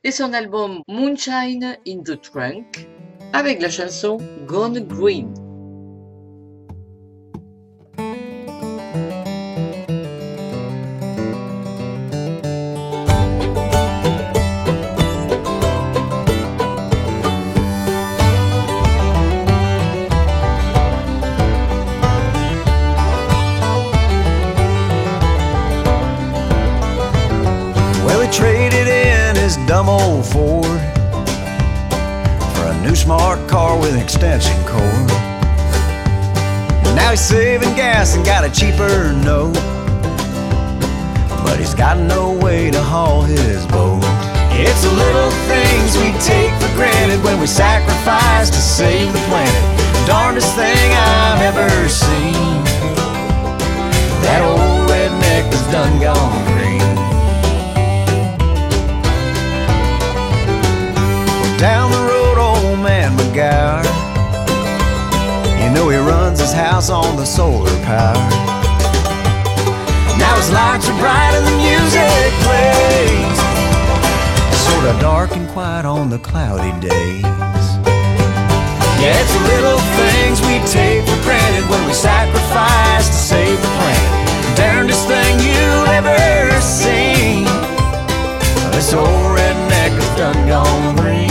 et 0.03 0.11
son 0.11 0.33
album 0.33 0.81
Moonshine 0.89 1.77
in 1.87 2.03
the 2.03 2.19
Trunk 2.19 2.89
avec 3.33 3.61
la 3.61 3.69
chanson 3.69 4.17
Gone 4.45 4.79
Green. 4.79 5.33
Well, 28.05 28.31
traded 28.31 28.87
in 28.87 29.35
his 29.35 29.57
dumb 29.67 29.89
old 29.89 30.25
Ford 30.25 31.00
new 32.91 32.95
smart 32.97 33.39
car 33.47 33.79
with 33.79 33.93
an 33.93 33.99
extension 34.01 34.57
cord. 34.65 35.07
Now 36.93 37.11
he's 37.11 37.21
saving 37.21 37.73
gas 37.73 38.17
and 38.17 38.25
got 38.25 38.43
a 38.43 38.51
cheaper 38.51 39.13
note. 39.23 39.53
But 41.45 41.57
he's 41.57 41.73
got 41.73 41.97
no 41.97 42.33
way 42.33 42.69
to 42.69 42.81
haul 42.83 43.21
his 43.21 43.65
boat. 43.67 44.03
It's 44.51 44.83
the 44.83 44.91
little 44.91 45.31
things 45.47 45.95
we 46.03 46.11
take 46.19 46.51
for 46.59 46.67
granted 46.75 47.23
when 47.23 47.39
we 47.39 47.47
sacrifice 47.47 48.49
to 48.49 48.59
save 48.59 49.13
the 49.13 49.23
planet. 49.29 49.63
Darndest 50.05 50.53
thing 50.55 50.91
I've 50.91 51.55
ever 51.55 51.87
seen. 51.87 52.59
That 54.25 54.41
old 54.43 54.89
redneck 54.91 55.47
is 55.53 55.65
done 55.71 55.95
gone 56.01 56.43
green. 56.51 56.81
Down 61.57 61.89
the 61.91 62.00
McGower. 63.31 63.83
You 65.63 65.69
know 65.73 65.87
he 65.89 65.97
runs 65.97 66.39
his 66.39 66.51
house 66.51 66.89
on 66.89 67.15
the 67.15 67.25
solar 67.25 67.71
power. 67.83 68.29
Now 70.19 70.35
his 70.35 70.51
lights 70.51 70.89
are 70.89 70.99
bright 70.99 71.31
and 71.39 71.47
the 71.47 71.55
music 71.63 72.31
plays. 72.43 73.39
Sorta 74.67 74.99
dark 74.99 75.31
and 75.31 75.47
quiet 75.49 75.85
on 75.85 76.09
the 76.09 76.19
cloudy 76.19 76.77
days. 76.85 77.23
Yeah, 78.99 79.15
it's 79.15 79.33
the 79.33 79.43
little 79.47 79.79
things 79.95 80.41
we 80.41 80.59
take 80.67 81.07
for 81.07 81.23
granted 81.23 81.69
when 81.69 81.87
we 81.87 81.93
sacrifice 81.93 83.07
to 83.07 83.15
save 83.15 83.61
the 83.61 83.71
planet. 83.79 84.57
Darndest 84.57 85.07
thing 85.07 85.39
you'll 85.39 85.87
ever 85.87 86.59
seen. 86.59 87.45
This 88.71 88.93
old 88.93 89.07
redneck 89.07 89.97
is 89.97 90.09
done 90.17 90.47
gone 90.49 90.95
green. 90.97 91.30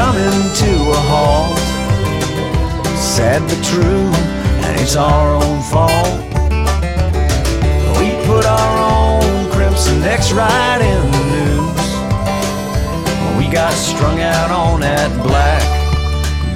Coming 0.00 0.40
to 0.54 0.72
a 0.98 1.00
halt. 1.12 1.58
Sad 2.96 3.40
but 3.48 3.60
true, 3.72 4.08
and 4.64 4.72
it's 4.80 4.96
our 4.96 5.28
own 5.42 5.60
fault. 5.72 6.20
We 7.98 8.08
put 8.30 8.44
our 8.46 8.74
own 8.96 9.50
crimson 9.52 10.00
necks 10.00 10.32
right 10.32 10.80
in 10.92 11.02
the 11.16 11.24
news. 11.36 11.88
We 13.38 13.44
got 13.52 13.74
strung 13.74 14.18
out 14.20 14.50
on 14.50 14.80
that 14.80 15.10
black 15.26 15.62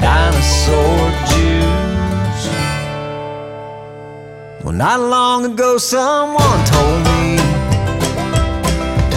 dinosaur 0.01 1.03
juice. 1.31 2.45
Well, 4.65 4.79
not 4.87 5.01
long 5.01 5.45
ago, 5.53 5.77
someone 5.77 6.61
told 6.73 6.99
me 7.11 7.37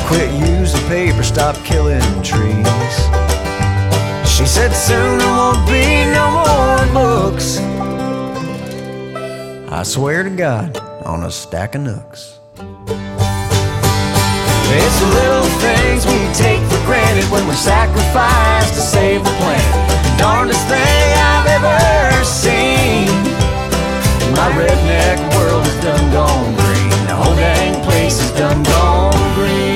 quit 0.09 0.29
using 0.33 0.85
paper, 0.89 1.23
stop 1.23 1.55
killing 1.63 2.07
trees. 2.23 3.16
She 4.37 4.45
said 4.45 4.71
soon 4.71 5.17
there 5.17 5.27
won't 5.27 5.65
be 5.65 6.05
no 6.13 6.29
more 6.45 6.85
books. 6.93 7.57
I 9.71 9.81
swear 9.81 10.21
to 10.21 10.29
God, 10.29 10.77
on 11.03 11.23
a 11.23 11.31
stack 11.31 11.73
of 11.73 11.81
nooks. 11.81 12.37
It's 14.69 14.99
the 14.99 15.09
little 15.19 15.49
things 15.57 16.05
we 16.05 16.19
take 16.35 16.61
for 16.69 16.77
granted 16.85 17.25
when 17.31 17.47
we 17.47 17.55
sacrifice 17.55 18.69
to 18.69 18.81
save 18.81 19.23
the 19.23 19.31
planet. 19.41 20.19
Darndest 20.19 20.67
thing 20.67 21.17
I've 21.17 21.47
ever 21.57 22.23
seen. 22.23 23.07
My 24.37 24.51
redneck 24.53 25.17
world 25.35 25.65
is 25.65 25.81
done 25.83 26.11
gone 26.13 26.53
green. 26.53 27.07
The 27.07 27.15
whole 27.15 27.35
dang 27.35 27.83
place 27.85 28.21
is 28.23 28.31
done 28.37 28.61
gone 28.61 29.33
green. 29.33 29.66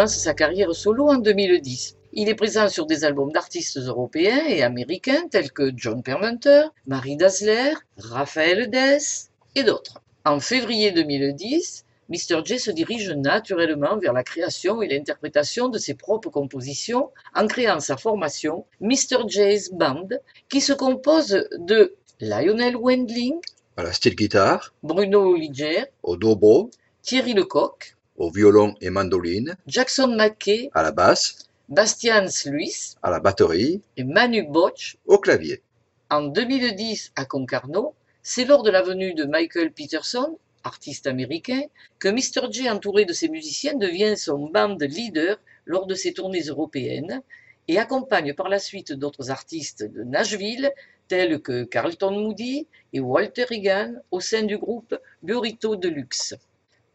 Commence 0.00 0.16
sa 0.16 0.32
carrière 0.32 0.74
solo 0.74 1.10
en 1.10 1.18
2010. 1.18 1.98
Il 2.14 2.30
est 2.30 2.34
présent 2.34 2.70
sur 2.70 2.86
des 2.86 3.04
albums 3.04 3.32
d'artistes 3.32 3.76
européens 3.76 4.46
et 4.48 4.62
américains 4.62 5.28
tels 5.30 5.52
que 5.52 5.72
John 5.76 6.02
Permenter, 6.02 6.68
Marie 6.86 7.18
Dassler, 7.18 7.74
Raphaël 7.98 8.70
Dess 8.70 9.28
et 9.56 9.62
d'autres. 9.62 10.00
En 10.24 10.40
février 10.40 10.90
2010, 10.90 11.84
Mr. 12.08 12.40
J 12.42 12.58
se 12.58 12.70
dirige 12.70 13.10
naturellement 13.10 13.98
vers 13.98 14.14
la 14.14 14.24
création 14.24 14.80
et 14.80 14.88
l'interprétation 14.88 15.68
de 15.68 15.76
ses 15.76 15.92
propres 15.92 16.30
compositions 16.30 17.10
en 17.34 17.46
créant 17.46 17.80
sa 17.80 17.98
formation 17.98 18.64
Mr. 18.80 19.28
J's 19.28 19.70
Band 19.70 20.08
qui 20.48 20.62
se 20.62 20.72
compose 20.72 21.46
de 21.58 21.94
Lionel 22.20 22.74
Wendling, 22.74 23.38
À 23.76 23.82
la 23.82 23.92
steel 23.92 24.14
guitare, 24.14 24.72
Bruno 24.82 25.34
Liger, 25.34 25.84
au 26.02 26.16
dobro, 26.16 26.70
Thierry 27.02 27.34
Lecoq, 27.34 27.96
au 28.20 28.30
violon 28.30 28.74
et 28.82 28.90
mandoline, 28.90 29.56
Jackson 29.66 30.08
Mackey, 30.08 30.68
à 30.74 30.82
la 30.82 30.92
basse, 30.92 31.48
Bastian 31.70 32.28
Sluis 32.28 32.96
à 33.02 33.10
la 33.10 33.18
batterie, 33.18 33.80
et 33.96 34.04
Manu 34.04 34.42
Botch 34.42 34.98
au 35.06 35.18
clavier. 35.18 35.62
En 36.10 36.24
2010, 36.24 37.12
à 37.16 37.24
Concarneau, 37.24 37.94
c'est 38.22 38.44
lors 38.44 38.62
de 38.62 38.70
la 38.70 38.82
venue 38.82 39.14
de 39.14 39.24
Michael 39.24 39.72
Peterson, 39.72 40.36
artiste 40.64 41.06
américain, 41.06 41.62
que 41.98 42.08
Mr. 42.08 42.52
J, 42.52 42.68
entouré 42.68 43.06
de 43.06 43.14
ses 43.14 43.30
musiciens, 43.30 43.74
devient 43.74 44.18
son 44.18 44.50
band 44.50 44.76
leader 44.78 45.40
lors 45.64 45.86
de 45.86 45.94
ses 45.94 46.12
tournées 46.12 46.42
européennes 46.42 47.22
et 47.68 47.78
accompagne 47.78 48.34
par 48.34 48.50
la 48.50 48.58
suite 48.58 48.92
d'autres 48.92 49.30
artistes 49.30 49.82
de 49.82 50.04
Nashville, 50.04 50.70
tels 51.08 51.40
que 51.40 51.64
Carlton 51.64 52.10
Moody 52.10 52.66
et 52.92 53.00
Walter 53.00 53.44
Regan, 53.44 54.02
au 54.10 54.20
sein 54.20 54.42
du 54.42 54.58
groupe 54.58 54.94
Burrito 55.22 55.76
Deluxe. 55.76 56.34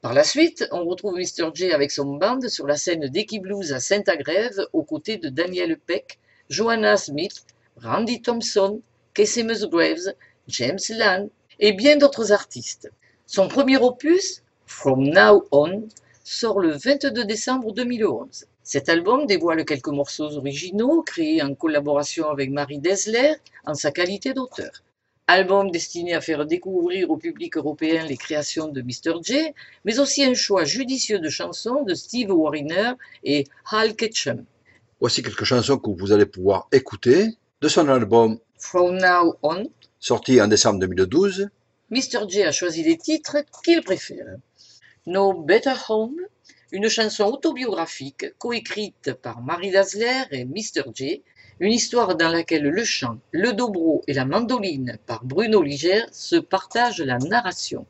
Par 0.06 0.14
la 0.14 0.24
suite, 0.24 0.68
on 0.72 0.86
retrouve 0.86 1.16
Mr. 1.16 1.50
J 1.52 1.72
avec 1.72 1.90
son 1.90 2.06
band 2.18 2.40
sur 2.48 2.68
la 2.68 2.78
scène 2.78 3.08
d'Equi 3.08 3.40
Blues 3.40 3.74
à 3.74 3.80
Saint-Agrève 3.80 4.68
aux 4.72 4.84
côtés 4.84 5.18
de 5.18 5.30
Daniel 5.30 5.80
Peck, 5.80 6.20
Joanna 6.48 6.96
Smith, 6.96 7.44
Randy 7.82 8.22
Thompson, 8.22 8.82
Casey 9.16 9.42
Musgraves, 9.42 10.14
James 10.48 10.78
Land 10.92 11.30
et 11.60 11.74
bien 11.74 11.98
d'autres 11.98 12.32
artistes. 12.32 12.92
Son 13.26 13.48
premier 13.48 13.78
opus, 13.78 14.44
From 14.68 15.10
Now 15.10 15.48
On, 15.52 15.88
sort 16.24 16.60
le 16.60 16.74
22 16.74 17.26
décembre 17.26 17.74
2011. 17.74 18.46
Cet 18.62 18.90
album 18.90 19.26
dévoile 19.26 19.66
quelques 19.66 19.88
morceaux 19.88 20.38
originaux 20.38 21.02
créés 21.02 21.42
en 21.42 21.56
collaboration 21.56 22.30
avec 22.30 22.52
Marie 22.52 22.78
Desler 22.78 23.38
en 23.66 23.74
sa 23.74 23.90
qualité 23.90 24.36
d'auteur. 24.36 24.84
Album 25.28 25.72
destiné 25.72 26.14
à 26.14 26.22
faire 26.22 26.46
découvrir 26.46 27.10
au 27.10 27.18
public 27.18 27.58
européen 27.58 28.06
les 28.06 28.16
créations 28.16 28.68
de 28.68 28.84
Mr. 28.84 29.24
J, 29.24 29.54
mais 29.84 29.98
aussi 29.98 30.24
un 30.24 30.36
choix 30.36 30.66
judicieux 30.66 31.18
de 31.18 31.30
chansons 31.30 31.82
de 31.84 31.96
Steve 31.96 32.32
Wariner 32.32 32.92
et 33.24 33.46
Hal 33.72 33.96
Ketchum. 33.96 34.46
Voici 35.00 35.24
quelques 35.24 35.44
chansons 35.44 35.80
que 35.80 35.90
vous 35.90 36.12
allez 36.12 36.28
pouvoir 36.28 36.68
écouter 36.72 37.30
de 37.60 37.68
son 37.68 37.90
album 37.90 38.38
From 38.60 38.98
Now 38.98 39.36
On, 39.42 39.68
sorti 40.00 40.40
en 40.40 40.48
décembre 40.48 40.80
2012. 40.82 41.50
Mr. 41.90 42.30
J 42.30 42.44
a 42.44 42.52
choisi 42.52 42.84
les 42.84 42.98
titres 42.98 43.38
qu'il 43.64 43.82
préfère. 43.82 44.36
No 45.08 45.34
Better 45.34 45.74
Home, 45.90 46.22
une 46.72 46.88
chanson 46.88 47.26
autobiographique 47.26 48.38
coécrite 48.38 49.14
par 49.14 49.42
Marie 49.42 49.72
Dassler 49.72 50.24
et 50.30 50.46
Mr. 50.46 50.84
J, 50.94 51.24
une 51.60 51.72
histoire 51.72 52.16
dans 52.16 52.30
laquelle 52.30 52.64
le 52.64 52.84
chant, 52.84 53.18
le 53.32 53.54
dobro 53.54 54.04
et 54.08 54.14
la 54.14 54.26
mandoline 54.26 54.98
par 55.06 55.24
Bruno 55.24 55.62
Liger 55.62 56.04
se 56.12 56.36
partagent 56.36 57.02
la 57.02 57.18
narration. 57.18 57.86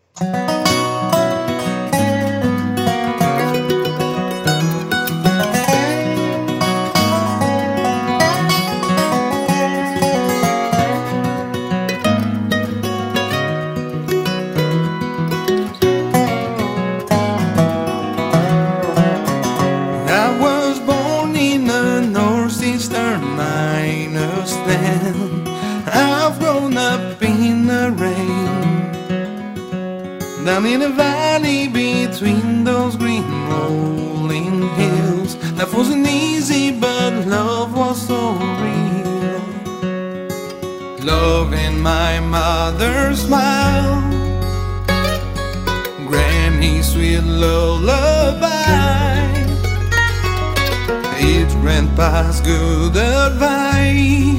Down 30.55 30.67
in 30.67 30.81
a 30.83 30.89
valley 30.89 31.67
between 31.67 32.63
those 32.63 32.95
green 32.95 33.25
rolling 33.49 34.69
hills. 34.75 35.35
Life 35.57 35.73
wasn't 35.73 36.07
easy, 36.07 36.71
but 36.71 37.27
love 37.27 37.75
was 37.75 38.07
so 38.07 38.31
real. 38.63 39.41
Love 41.03 41.51
in 41.51 41.81
my 41.81 42.21
mother's 42.21 43.19
smile. 43.23 44.01
Granny's 46.07 46.87
sweet 46.87 47.19
lullaby. 47.19 48.47
It's 51.17 51.53
grandpa's 51.55 52.39
good 52.39 52.95
advice. 52.95 54.35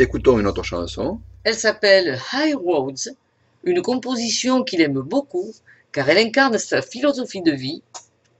Écoutons 0.00 0.38
une 0.38 0.46
autre 0.46 0.62
chanson. 0.62 1.20
Elle 1.42 1.56
s'appelle 1.56 2.20
High 2.32 2.54
Roads, 2.54 3.10
une 3.64 3.82
composition 3.82 4.62
qu'il 4.62 4.80
aime 4.80 5.00
beaucoup 5.00 5.52
car 5.90 6.08
elle 6.08 6.18
incarne 6.18 6.56
sa 6.56 6.82
philosophie 6.82 7.42
de 7.42 7.50
vie. 7.50 7.82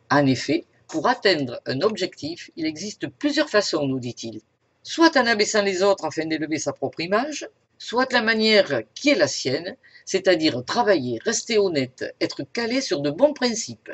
En 0.08 0.24
effet, 0.26 0.66
pour 0.86 1.08
atteindre 1.08 1.60
un 1.66 1.80
objectif, 1.80 2.52
il 2.54 2.64
existe 2.64 3.08
plusieurs 3.08 3.50
façons, 3.50 3.88
nous 3.88 3.98
dit-il. 3.98 4.40
Soit 4.84 5.16
en 5.16 5.26
abaissant 5.26 5.62
les 5.62 5.82
autres 5.82 6.04
afin 6.04 6.26
d'élever 6.26 6.60
sa 6.60 6.72
propre 6.72 7.00
image, 7.00 7.48
soit 7.76 8.12
la 8.12 8.22
manière 8.22 8.82
qui 8.94 9.08
est 9.08 9.18
la 9.18 9.26
sienne, 9.26 9.76
c'est-à-dire 10.04 10.64
travailler, 10.64 11.18
rester 11.24 11.58
honnête, 11.58 12.14
être 12.20 12.44
calé 12.52 12.80
sur 12.80 13.00
de 13.00 13.10
bons 13.10 13.32
principes. 13.32 13.90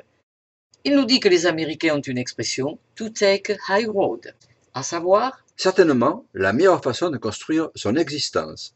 Il 0.84 0.96
nous 0.96 1.06
dit 1.06 1.18
que 1.18 1.30
les 1.30 1.46
Américains 1.46 1.96
ont 1.96 2.02
une 2.02 2.18
expression 2.18 2.78
to 2.94 3.08
take 3.08 3.56
high 3.70 3.88
road, 3.88 4.34
à 4.74 4.82
savoir 4.82 5.43
Certainement 5.56 6.26
la 6.34 6.52
meilleure 6.52 6.82
façon 6.82 7.10
de 7.10 7.16
construire 7.16 7.70
son 7.74 7.94
existence. 7.96 8.74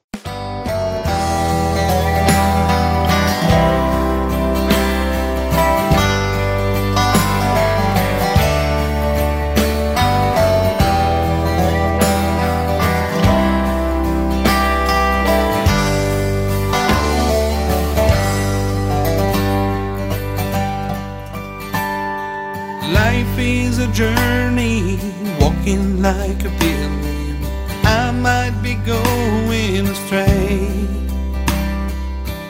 Astray, 30.09 30.87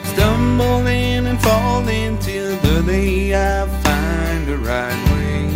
stumbling 0.03 1.27
and 1.27 1.41
falling 1.41 2.17
till 2.19 2.55
the 2.57 2.81
day 2.83 3.35
I 3.35 3.67
find 3.83 4.47
the 4.47 4.57
right 4.57 5.01
way. 5.11 5.49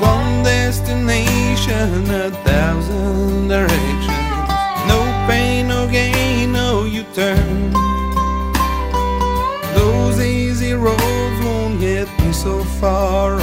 One 0.00 0.42
destination, 0.42 2.10
a 2.10 2.30
thousand 2.44 3.48
directions. 3.48 4.08
No 4.88 5.00
pain, 5.28 5.68
no 5.68 5.86
gain, 5.86 6.52
no 6.52 6.84
U 6.84 7.04
turn. 7.14 7.70
Those 9.74 10.20
easy 10.20 10.72
roads 10.72 11.44
won't 11.44 11.78
get 11.78 12.08
me 12.18 12.32
so 12.32 12.64
far 12.80 13.39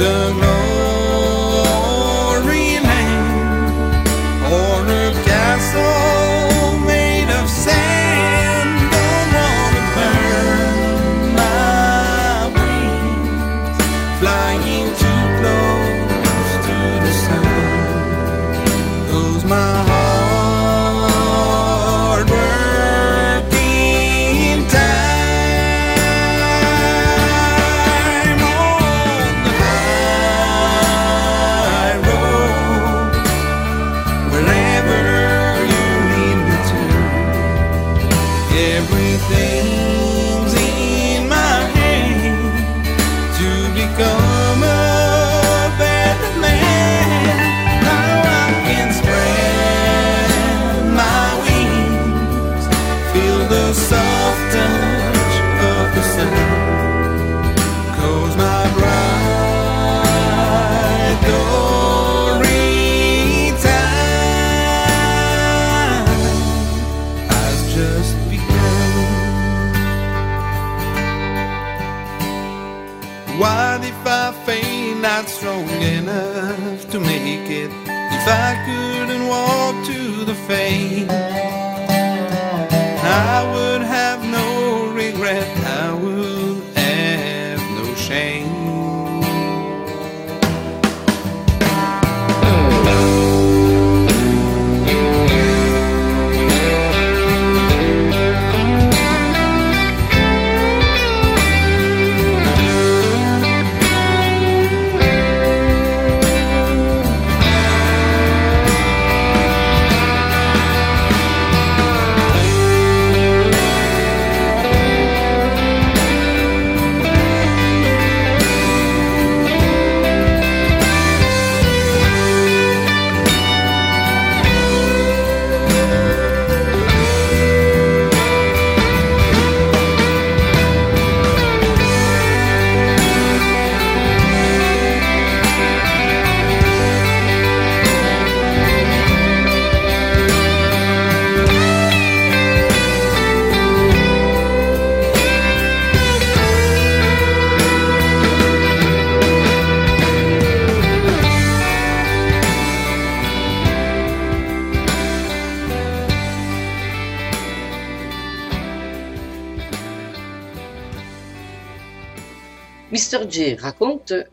To 0.00 0.49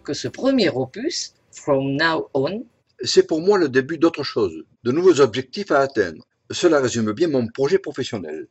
que 0.03 0.13
ce 0.13 0.27
premier 0.27 0.69
opus, 0.69 1.33
From 1.51 1.95
Now 1.95 2.29
On, 2.33 2.63
C'est 3.03 3.27
pour 3.27 3.41
moi 3.41 3.57
le 3.57 3.69
début 3.69 3.97
d'autre 3.97 4.23
chose, 4.23 4.63
de 4.83 4.91
nouveaux 4.91 5.21
objectifs 5.21 5.71
à 5.71 5.79
atteindre. 5.79 6.23
Cela 6.51 6.79
résume 6.79 7.11
bien 7.11 7.27
mon 7.27 7.47
projet 7.47 7.79
professionnel. 7.79 8.47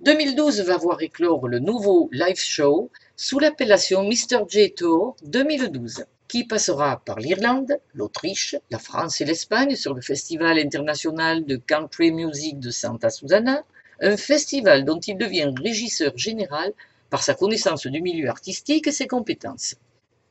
2012 0.00 0.60
va 0.60 0.76
voir 0.76 1.00
éclore 1.00 1.48
le 1.48 1.58
nouveau 1.58 2.08
live 2.12 2.38
show 2.38 2.90
sous 3.16 3.38
l'appellation 3.38 4.04
Mr. 4.04 4.44
J 4.48 4.72
Tour 4.74 5.16
2012, 5.22 6.04
qui 6.28 6.44
passera 6.44 7.02
par 7.04 7.18
l'Irlande, 7.18 7.78
l'Autriche, 7.94 8.56
la 8.70 8.78
France 8.78 9.20
et 9.20 9.24
l'Espagne 9.24 9.74
sur 9.74 9.94
le 9.94 10.02
Festival 10.02 10.58
international 10.58 11.44
de 11.46 11.56
country 11.56 12.12
music 12.12 12.60
de 12.60 12.70
Santa 12.70 13.10
Susana, 13.10 13.64
un 14.00 14.16
festival 14.16 14.84
dont 14.84 15.00
il 15.00 15.16
devient 15.16 15.52
régisseur 15.62 16.16
général 16.16 16.72
par 17.08 17.22
sa 17.22 17.34
connaissance 17.34 17.86
du 17.86 18.02
milieu 18.02 18.28
artistique 18.28 18.86
et 18.86 18.92
ses 18.92 19.06
compétences. 19.06 19.76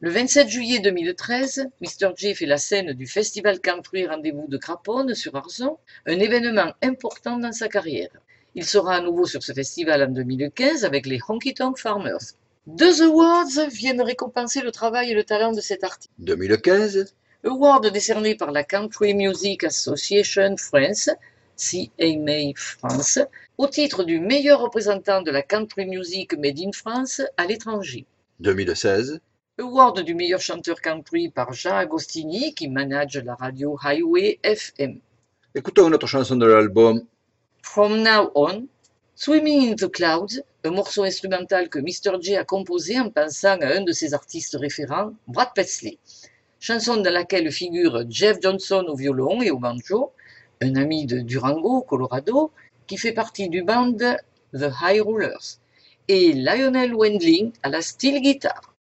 Le 0.06 0.12
27 0.12 0.50
juillet 0.50 0.80
2013, 0.82 1.66
Mr. 1.82 2.12
J 2.16 2.36
fait 2.36 2.46
la 2.46 2.60
scène 2.60 2.94
du 2.94 3.08
Festival 3.08 3.60
Country 3.60 4.06
Rendez-vous 4.06 4.46
de 4.48 4.56
Craponne 4.56 5.16
sur 5.16 5.36
Arzon, 5.36 5.80
un 6.06 6.20
événement 6.20 6.74
important 6.84 7.40
dans 7.40 7.52
sa 7.52 7.70
carrière. 7.70 8.12
Il 8.54 8.66
sera 8.66 8.98
à 8.98 9.02
nouveau 9.02 9.26
sur 9.26 9.42
ce 9.42 9.52
festival 9.52 10.04
en 10.04 10.12
2015 10.12 10.86
avec 10.86 11.08
les 11.08 11.18
Honky 11.28 11.56
Tonk 11.56 11.80
Farmers. 11.80 12.36
Deux 12.68 13.02
awards 13.02 13.68
viennent 13.72 14.04
récompenser 14.04 14.62
le 14.62 14.70
travail 14.70 15.10
et 15.10 15.16
le 15.16 15.24
talent 15.24 15.54
de 15.54 15.60
cet 15.60 15.84
artiste. 15.84 16.12
2015, 16.20 17.16
Award 17.44 17.92
décerné 17.92 18.36
par 18.36 18.52
la 18.52 18.64
Country 18.64 19.16
Music 19.16 19.64
Association 19.64 20.56
France, 20.58 21.10
CMA 21.58 22.54
France, 22.56 23.18
au 23.58 23.66
titre 23.66 24.04
du 24.04 24.20
meilleur 24.20 24.62
représentant 24.62 25.24
de 25.24 25.32
la 25.32 25.42
country 25.42 25.88
music 25.88 26.38
made 26.38 26.60
in 26.60 26.74
France 26.74 27.24
à 27.38 27.48
l'étranger. 27.48 28.06
2016, 28.42 29.20
Award 29.58 30.02
du 30.02 30.16
meilleur 30.16 30.42
chanteur 30.42 30.82
country 30.82 31.30
par 31.30 31.54
Jean 31.54 31.78
Agostini 31.78 32.54
qui 32.54 32.68
manage 32.68 33.16
la 33.16 33.36
radio 33.36 33.78
Highway 33.82 34.38
FM. 34.44 35.00
écoutons 35.56 35.88
une 35.88 35.94
autre 35.94 36.08
chanson 36.08 36.36
de 36.36 36.46
l'album 36.46 37.06
From 37.62 38.02
Now 38.02 38.32
On, 38.36 38.68
Swimming 39.16 39.72
in 39.72 39.76
the 39.76 39.90
Clouds, 39.90 40.42
un 40.66 40.72
morceau 40.72 41.04
instrumental 41.04 41.70
que 41.70 41.80
Mr. 41.80 42.22
J 42.22 42.36
a 42.36 42.44
composé 42.44 43.00
en 43.00 43.10
pensant 43.10 43.58
à 43.62 43.78
un 43.78 43.82
de 43.82 43.94
ses 43.94 44.14
artistes 44.14 44.58
référents, 44.60 45.14
Brad 45.30 45.54
Paisley. 45.56 46.00
Chanson 46.60 46.98
dans 46.98 47.14
laquelle 47.14 47.50
figure 47.50 48.04
Jeff 48.10 48.40
Johnson 48.42 48.84
au 48.90 48.96
violon 48.98 49.42
et 49.42 49.52
au 49.52 49.58
banjo, 49.58 50.12
un 50.62 50.76
ami 50.76 51.06
de 51.06 51.20
Durango, 51.20 51.80
Colorado, 51.84 52.52
qui 52.88 52.98
fait 52.98 53.14
partie 53.14 53.48
du 53.48 53.64
band 53.64 53.96
The 54.54 54.70
High 54.82 55.00
Rollers, 55.00 55.60
et 56.10 56.34
Lionel 56.34 56.94
Wendling 56.94 57.54
à 57.64 57.70
la 57.70 57.82
steel 57.82 58.22
guitar. 58.22 58.75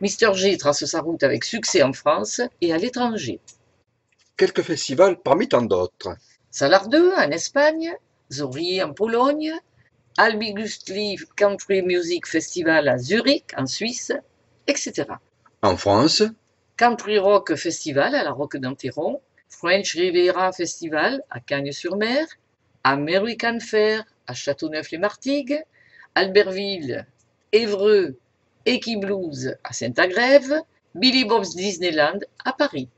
Mr. 0.00 0.32
G 0.34 0.56
trace 0.56 0.84
sa 0.84 1.00
route 1.00 1.22
avec 1.24 1.44
succès 1.44 1.82
en 1.82 1.92
France 1.92 2.40
et 2.60 2.72
à 2.72 2.78
l'étranger. 2.78 3.40
quelques 4.36 4.62
festivals 4.62 5.20
parmi 5.20 5.48
tant 5.48 5.62
d'autres. 5.62 6.16
Salardeux 6.50 7.12
en 7.16 7.30
Espagne, 7.30 7.92
Zori 8.32 8.80
en 8.82 8.92
Pologne, 8.92 9.52
Albigustli 10.16 11.16
Country 11.36 11.82
Music 11.82 12.26
Festival 12.26 12.88
à 12.88 12.98
Zurich 12.98 13.52
en 13.56 13.66
Suisse, 13.66 14.12
etc. 14.68 15.06
En 15.62 15.76
France, 15.76 16.22
Country 16.76 17.18
Rock 17.18 17.56
Festival 17.56 18.14
à 18.14 18.22
la 18.22 18.30
Roque 18.30 18.56
d'Anteron, 18.56 19.20
French 19.48 19.94
Riviera 19.94 20.52
Festival 20.52 21.22
à 21.30 21.40
Cagnes-sur-Mer, 21.40 22.26
American 22.84 23.58
Fair 23.58 24.04
à 24.28 24.34
Châteauneuf-les-Martigues, 24.34 25.64
Albertville, 26.18 27.06
Évreux, 27.52 28.18
Blues 28.66 29.54
à 29.62 29.72
Saint-Agrève, 29.72 30.62
Billy 30.96 31.24
Bob's 31.24 31.54
Disneyland 31.54 32.18
à 32.44 32.52
Paris. 32.52 32.88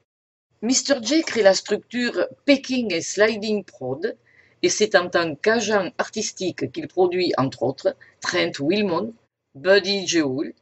Mr. 0.62 1.02
J 1.02 1.20
crée 1.20 1.42
la 1.42 1.52
structure 1.52 2.28
Peking 2.46 2.90
et 2.94 3.02
Sliding 3.02 3.62
Prod 3.64 4.16
et 4.62 4.70
c'est 4.70 4.94
en 4.94 5.10
tant 5.10 5.34
qu'agent 5.34 5.90
artistique 5.98 6.72
qu'il 6.72 6.88
produit 6.88 7.34
entre 7.36 7.62
autres 7.62 7.94
Trent 8.22 8.58
Wilmon, 8.58 9.12
Buddy 9.54 10.06
Jewell, 10.06 10.54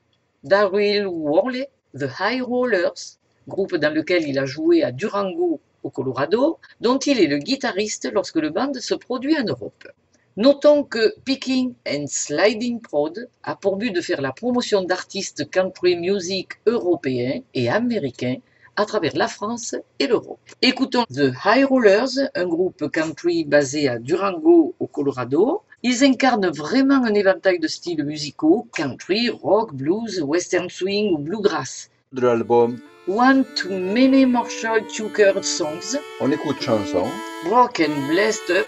Daryl 0.42 1.06
Worley, 1.06 1.68
The 1.96 2.08
High 2.18 2.42
Rollers, 2.42 3.18
groupe 3.46 3.76
dans 3.76 3.94
lequel 3.94 4.26
il 4.26 4.36
a 4.36 4.46
joué 4.46 4.82
à 4.82 4.90
Durango 4.90 5.60
au 5.84 5.90
Colorado, 5.90 6.58
dont 6.80 6.98
il 6.98 7.20
est 7.20 7.28
le 7.28 7.38
guitariste 7.38 8.10
lorsque 8.12 8.34
le 8.34 8.50
band 8.50 8.74
se 8.74 8.94
produit 8.96 9.38
en 9.38 9.44
Europe. 9.44 9.86
Notons 10.38 10.84
que 10.84 11.14
Picking 11.24 11.74
and 11.84 12.04
Sliding 12.06 12.80
Prod 12.80 13.28
a 13.42 13.56
pour 13.56 13.76
but 13.76 13.90
de 13.90 14.00
faire 14.00 14.20
la 14.20 14.30
promotion 14.30 14.82
d'artistes 14.82 15.50
country 15.50 15.96
music 15.96 16.50
européens 16.64 17.40
et 17.54 17.68
américains 17.68 18.36
à 18.76 18.84
travers 18.84 19.16
la 19.16 19.26
France 19.26 19.74
et 19.98 20.06
l'Europe. 20.06 20.38
Écoutons 20.62 21.04
The 21.12 21.32
High 21.44 21.64
Rollers, 21.64 22.30
un 22.36 22.46
groupe 22.46 22.88
country 22.88 23.46
basé 23.46 23.88
à 23.88 23.98
Durango 23.98 24.76
au 24.78 24.86
Colorado. 24.86 25.62
Ils 25.82 26.04
incarnent 26.04 26.50
vraiment 26.50 27.02
un 27.04 27.14
éventail 27.14 27.58
de 27.58 27.66
styles 27.66 28.04
musicaux, 28.04 28.68
country, 28.76 29.30
rock, 29.30 29.74
blues, 29.74 30.22
western 30.22 30.70
swing 30.70 31.14
ou 31.14 31.18
bluegrass. 31.18 31.90
De 32.12 32.20
l'album, 32.20 32.78
One 33.08 33.44
to 33.56 33.70
Many 33.70 34.24
Marshall 34.24 34.86
Tucker 34.86 35.42
Songs, 35.42 35.98
on 36.20 36.30
écoute 36.30 36.60
chanson. 36.60 37.06
Rock 37.50 37.80
and 37.80 38.06
Blessed 38.06 38.50
Up, 38.50 38.66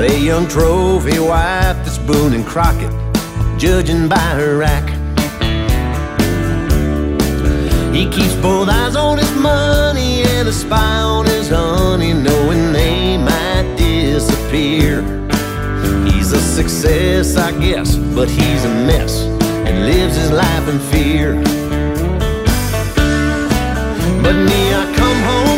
Got 0.00 0.12
a 0.12 0.18
young 0.18 0.48
trophy 0.48 1.18
wife 1.18 1.76
that's 1.84 1.98
Boone 1.98 2.32
and 2.32 2.46
Crockett, 2.46 2.90
judging 3.58 4.08
by 4.08 4.16
her 4.16 4.56
rack. 4.56 4.88
He 7.94 8.08
keeps 8.08 8.34
both 8.36 8.70
eyes 8.70 8.96
on 8.96 9.18
his 9.18 9.30
money 9.32 10.22
and 10.22 10.48
a 10.48 10.52
spy 10.54 11.00
on 11.02 11.26
his 11.26 11.50
honey, 11.50 12.14
knowing 12.14 12.72
they 12.72 13.18
might 13.18 13.74
disappear. 13.76 15.02
He's 16.06 16.32
a 16.32 16.40
success, 16.40 17.36
I 17.36 17.52
guess, 17.60 17.96
but 17.96 18.30
he's 18.30 18.64
a 18.64 18.74
mess 18.86 19.24
and 19.68 19.84
lives 19.84 20.16
his 20.16 20.30
life 20.30 20.66
in 20.66 20.78
fear. 20.78 21.34
But 24.22 24.32
me, 24.32 24.72
I 24.72 24.94
come 24.96 25.20
home 25.28 25.49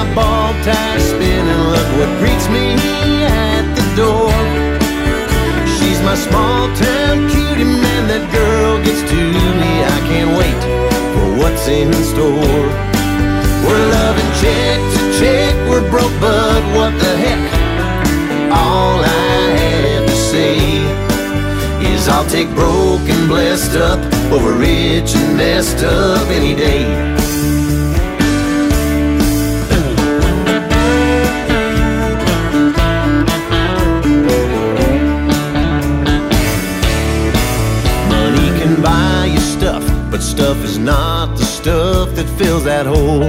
my 0.00 0.14
ball 0.14 0.52
tie 0.64 0.98
spinning. 0.98 1.62
Look 1.74 1.90
what 1.98 2.10
greets 2.20 2.48
me 2.48 2.66
at 3.52 3.64
the 3.78 3.86
door. 4.02 4.32
She's 5.76 6.00
my 6.08 6.16
small 6.16 6.68
town 6.76 7.28
cutie, 7.28 7.68
man. 7.84 8.02
That 8.08 8.24
girl 8.32 8.80
gets 8.84 9.02
to 9.12 9.20
me. 9.60 9.70
I 9.96 9.98
can't 10.10 10.32
wait 10.40 10.60
for 11.12 11.26
what's 11.40 11.66
in 11.68 11.92
store. 12.12 12.64
We're 13.64 13.86
loving 13.98 14.30
check 14.42 14.78
to 14.94 15.00
check. 15.20 15.52
We're 15.68 15.86
broke, 15.90 16.16
but 16.20 16.62
what 16.76 16.92
the 17.02 17.12
heck? 17.24 17.42
All 18.50 18.98
I 19.04 19.44
have 19.68 20.06
to 20.06 20.16
say 20.32 20.56
is 21.92 22.08
I'll 22.08 22.28
take 22.28 22.48
broken, 22.54 23.28
blessed 23.28 23.76
up 23.76 24.00
over 24.32 24.52
rich 24.52 25.14
and 25.14 25.36
messed 25.36 25.84
up 25.84 26.26
any 26.30 26.54
day. 26.54 27.19
Stuff, 40.20 40.36
but 40.36 40.42
stuff 40.42 40.64
is 40.64 40.78
not 40.78 41.36
the 41.36 41.44
stuff 41.44 42.14
that 42.14 42.28
fills 42.38 42.64
that 42.64 42.86
hole. 42.86 43.20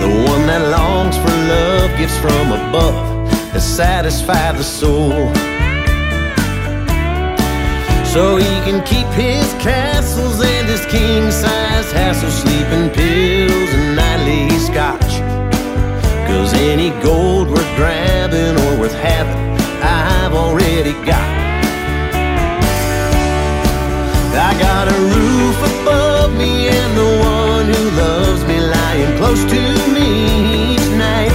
The 0.00 0.08
one 0.30 0.46
that 0.46 0.62
longs 0.70 1.16
for 1.16 1.34
love 1.48 1.90
gifts 1.98 2.18
from 2.18 2.52
above 2.52 3.28
that 3.52 3.60
satisfy 3.60 4.52
the 4.52 4.62
soul. 4.62 5.32
So 8.12 8.36
he 8.36 8.54
can 8.64 8.82
keep 8.84 9.06
his 9.14 9.52
castles 9.62 10.40
and 10.40 10.66
his 10.68 10.84
king 10.86 11.30
size 11.30 11.92
hassle, 11.92 12.30
sleeping 12.30 12.90
pills 12.90 13.70
and 13.74 13.96
nightly 13.96 14.58
scotch. 14.58 15.20
Cause 16.28 16.52
any 16.54 16.90
gold 17.02 17.48
worth 17.48 17.76
grabbing 17.76 18.56
or 18.64 18.80
worth 18.80 18.94
having, 18.94 19.56
I've 19.82 20.34
already 20.34 20.92
got. 21.04 21.35
I 24.46 24.54
got 24.60 24.86
a 24.86 24.98
roof 25.14 25.58
above 25.74 26.30
me 26.38 26.68
and 26.68 26.92
the 26.96 27.10
one 27.18 27.66
who 27.66 27.82
loves 27.98 28.44
me 28.46 28.60
lying 28.60 29.12
close 29.18 29.42
to 29.42 29.62
me 29.90 30.74
each 30.74 30.88
night. 30.94 31.34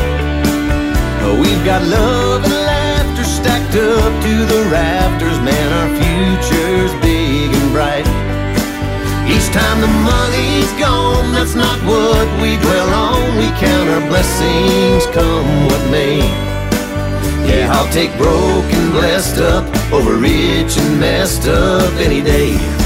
We've 1.43 1.63
got 1.65 1.83
love 1.83 2.45
and 2.45 2.53
laughter 2.53 3.25
stacked 3.25 3.75
up 3.75 4.11
to 4.23 4.33
the 4.53 4.61
rafters, 4.71 5.37
man. 5.43 5.67
Our 5.79 5.89
future's 5.99 6.93
big 7.03 7.51
and 7.51 7.69
bright. 7.75 8.07
Each 9.27 9.47
time 9.51 9.81
the 9.81 9.91
money's 10.07 10.71
gone, 10.79 11.33
that's 11.33 11.55
not 11.55 11.77
what 11.83 12.27
we 12.41 12.55
dwell 12.63 12.89
on. 12.95 13.37
We 13.37 13.47
count 13.59 13.89
our 13.89 14.05
blessings, 14.07 15.05
come 15.07 15.67
what 15.67 15.83
may. 15.91 16.19
Yeah, 17.43 17.75
I'll 17.75 17.91
take 17.91 18.15
broken, 18.15 18.91
blessed 18.91 19.39
up 19.39 19.65
over 19.91 20.15
rich 20.15 20.77
and 20.77 20.97
messed 20.97 21.49
up 21.49 21.91
any 21.99 22.21
day. 22.21 22.80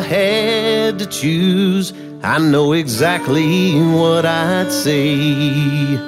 Had 0.00 1.00
to 1.00 1.06
choose, 1.06 1.92
I 2.22 2.38
know 2.38 2.72
exactly 2.72 3.74
what 3.74 4.24
I'd 4.24 4.70
say. 4.70 5.98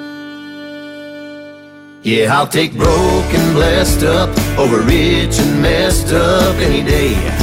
Yeah, 2.03 2.35
I'll 2.35 2.47
take 2.47 2.73
broken, 2.73 3.53
blessed 3.53 4.03
up 4.03 4.29
over 4.57 4.79
rich 4.81 5.37
and 5.39 5.61
messed 5.61 6.13
up 6.13 6.55
any 6.55 6.83
day. 6.83 7.40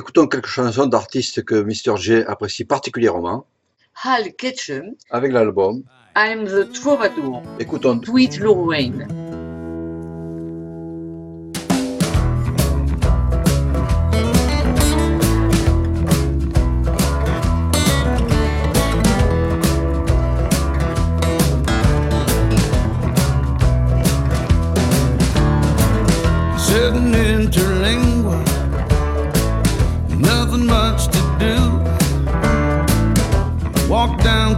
Écoutons 0.00 0.28
quelques 0.28 0.46
chansons 0.46 0.86
d'artistes 0.86 1.44
que 1.44 1.56
Mr. 1.56 1.98
J 1.98 2.22
apprécie 2.26 2.64
particulièrement 2.64 3.44
Hal 4.02 4.32
Ketchum, 4.32 4.94
avec 5.10 5.30
l'album. 5.30 5.82
I'm 6.16 6.46
the 6.46 6.72
Troubadour, 6.72 7.42
Écoutons 7.58 8.00
Sweet 8.02 8.38
Lorraine. 8.38 9.39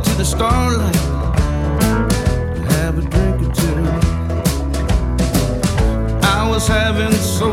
to 0.02 0.14
the 0.14 0.24
starlight. 0.24 0.96
Have 2.72 2.98
a 2.98 3.02
drink 3.02 3.42
or 3.42 3.52
two. 3.54 3.82
I 6.22 6.48
was 6.48 6.66
having 6.66 7.12
so 7.12 7.50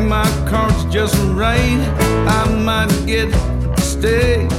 my 0.00 0.24
cards 0.48 0.84
just 0.92 1.14
right. 1.34 1.80
I 2.28 2.54
might 2.62 2.92
get 3.06 3.32
to 3.32 3.80
stay 3.80 4.57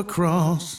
a 0.00 0.02
silver 0.02 0.12
cross. 0.12 0.69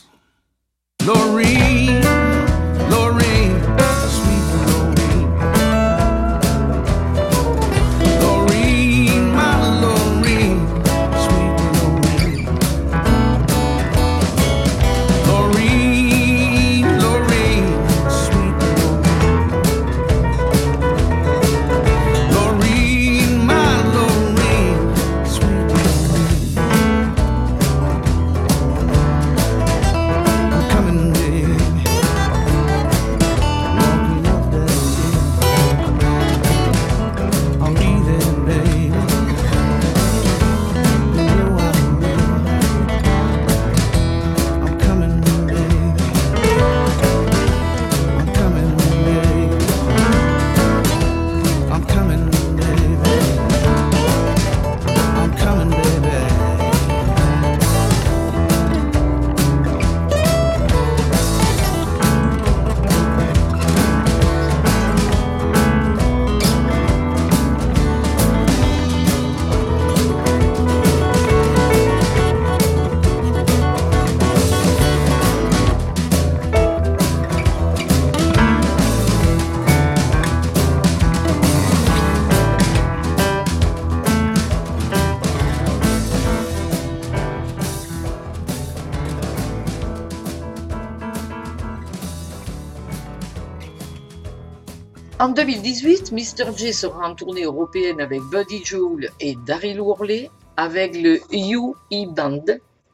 En 95.22 95.30
2018, 95.30 96.14
Mr. 96.14 96.58
J 96.58 96.74
sera 96.74 97.08
en 97.08 97.14
tournée 97.14 97.44
européenne 97.44 98.02
avec 98.02 98.22
Buddy 98.32 98.66
Jewell 98.66 99.12
et 99.20 99.38
Daryl 99.46 99.80
Worley 99.80 100.32
avec 100.58 100.96
le 100.96 101.22
UE 101.32 101.76
Band 102.08 102.44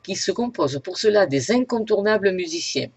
qui 0.03 0.17
se 0.17 0.33
compose 0.33 0.81
pour 0.83 0.97
cela 0.97 1.25
des 1.25 1.53
incontournables 1.53 2.33
musiciens, 2.33 2.89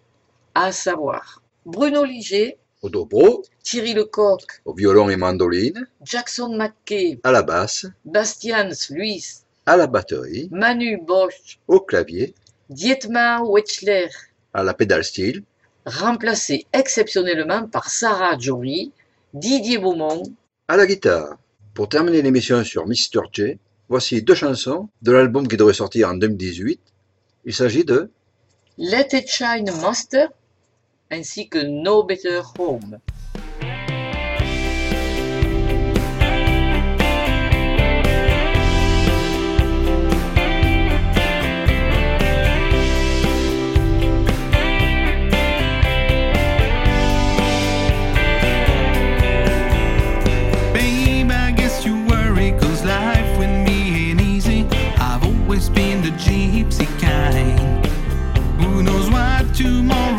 à 0.56 0.72
savoir 0.72 1.44
Bruno 1.64 2.02
Liger, 2.02 2.58
Au 2.82 2.88
dobro, 2.88 3.44
Thierry 3.62 3.94
Lecoq, 3.94 4.42
au 4.64 4.74
violon 4.74 5.08
et 5.10 5.16
mandoline, 5.16 5.86
Jackson 6.02 6.56
McKay, 6.56 7.20
à 7.22 7.30
la 7.30 7.44
basse, 7.44 7.86
Bastians 8.04 8.88
Luis, 8.90 9.44
à 9.64 9.76
la 9.76 9.86
batterie, 9.86 10.48
Manu 10.50 10.98
Bosch, 11.06 11.60
au 11.68 11.78
clavier, 11.78 12.34
Dietmar 12.68 13.48
Wechsler, 13.48 14.08
à 14.52 14.64
la 14.64 14.74
pédale 14.74 15.04
style, 15.04 15.44
remplacé 15.86 16.66
exceptionnellement 16.72 17.68
par 17.68 17.90
Sarah 17.90 18.36
Jory, 18.36 18.92
Didier 19.32 19.78
Beaumont, 19.78 20.24
à 20.66 20.76
la 20.76 20.86
guitare. 20.86 21.38
Pour 21.72 21.88
terminer 21.88 22.20
l'émission 22.20 22.64
sur 22.64 22.88
Mr. 22.88 23.20
J, 23.32 23.58
voici 23.88 24.22
deux 24.22 24.34
chansons 24.34 24.88
de 25.02 25.12
l'album 25.12 25.46
qui 25.46 25.56
devrait 25.56 25.72
sortir 25.72 26.08
en 26.08 26.14
2018. 26.14 26.80
Il 27.44 27.54
s'agit 27.54 27.84
de 27.84 28.10
Let 28.76 29.10
It 29.12 29.28
Shine 29.28 29.70
Master 29.80 30.30
ainsi 31.12 31.48
que 31.48 31.58
No 31.58 32.02
Better 32.02 32.40
Home. 32.58 32.98
Tomorrow 59.62 60.09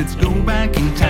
Let's 0.00 0.14
go 0.14 0.32
back 0.32 0.78
in 0.78 0.94
time. 0.94 1.09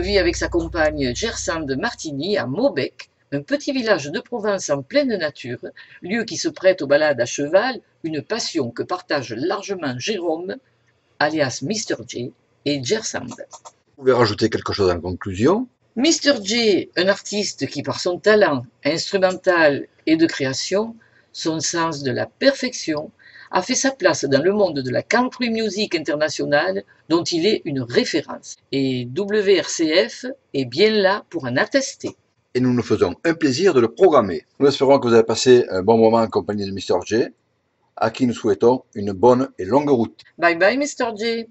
Vit 0.00 0.18
avec 0.18 0.36
sa 0.36 0.48
compagne 0.48 1.14
Gersande 1.14 1.74
Martini 1.78 2.36
à 2.36 2.46
Maubec, 2.46 3.08
un 3.32 3.40
petit 3.40 3.72
village 3.72 4.10
de 4.10 4.20
province 4.20 4.68
en 4.68 4.82
pleine 4.82 5.16
nature, 5.16 5.64
lieu 6.02 6.24
qui 6.24 6.36
se 6.36 6.48
prête 6.48 6.82
aux 6.82 6.86
balades 6.86 7.20
à 7.20 7.24
cheval, 7.24 7.80
une 8.04 8.20
passion 8.20 8.70
que 8.70 8.82
partagent 8.82 9.32
largement 9.32 9.98
Jérôme, 9.98 10.56
alias 11.18 11.60
Mr. 11.62 11.96
J, 12.06 12.32
et 12.66 12.84
Gersande. 12.84 13.46
Vous 13.96 14.02
pouvez 14.02 14.12
rajouter 14.12 14.50
quelque 14.50 14.74
chose 14.74 14.90
en 14.90 15.00
conclusion? 15.00 15.66
Mr. 15.96 16.44
J, 16.44 16.90
un 16.96 17.08
artiste 17.08 17.66
qui 17.66 17.82
par 17.82 17.98
son 17.98 18.18
talent 18.18 18.66
instrumental 18.84 19.86
et 20.04 20.16
de 20.16 20.26
création, 20.26 20.94
son 21.32 21.58
sens 21.60 22.02
de 22.02 22.10
la 22.10 22.26
perfection, 22.26 23.10
a 23.50 23.62
fait 23.62 23.74
sa 23.74 23.92
place 23.92 24.26
dans 24.26 24.42
le 24.42 24.52
monde 24.52 24.80
de 24.80 24.90
la 24.90 25.02
country 25.02 25.48
music 25.48 25.94
internationale 25.94 26.84
dont 27.08 27.22
il 27.24 27.46
est 27.46 27.62
une 27.64 27.80
référence. 27.82 28.56
Et 28.72 29.08
WRCF 29.16 30.26
est 30.54 30.64
bien 30.64 30.90
là 30.90 31.24
pour 31.30 31.44
en 31.44 31.56
attester. 31.56 32.16
et 32.54 32.60
nous 32.60 32.72
nous 32.72 32.82
faisons 32.82 33.14
un 33.24 33.34
plaisir 33.34 33.74
de 33.74 33.80
le 33.80 33.88
programmer. 33.88 34.44
Nous 34.58 34.66
espérons 34.66 34.98
que 34.98 35.06
vous 35.08 35.14
avez 35.14 35.22
passé 35.24 35.66
un 35.70 35.82
bon 35.82 35.98
moment 35.98 36.18
en 36.18 36.28
compagnie 36.28 36.64
de 36.64 36.72
Mr. 36.72 37.00
J. 37.04 37.24
à 37.96 38.10
qui 38.10 38.26
nous 38.26 38.32
souhaitons 38.34 38.82
une 38.94 39.12
bonne 39.12 39.48
et 39.58 39.64
longue 39.64 39.90
route. 39.90 40.20
Bye 40.38 40.56
bye, 40.56 40.76
Mr. 40.78 41.14
J. 41.16 41.46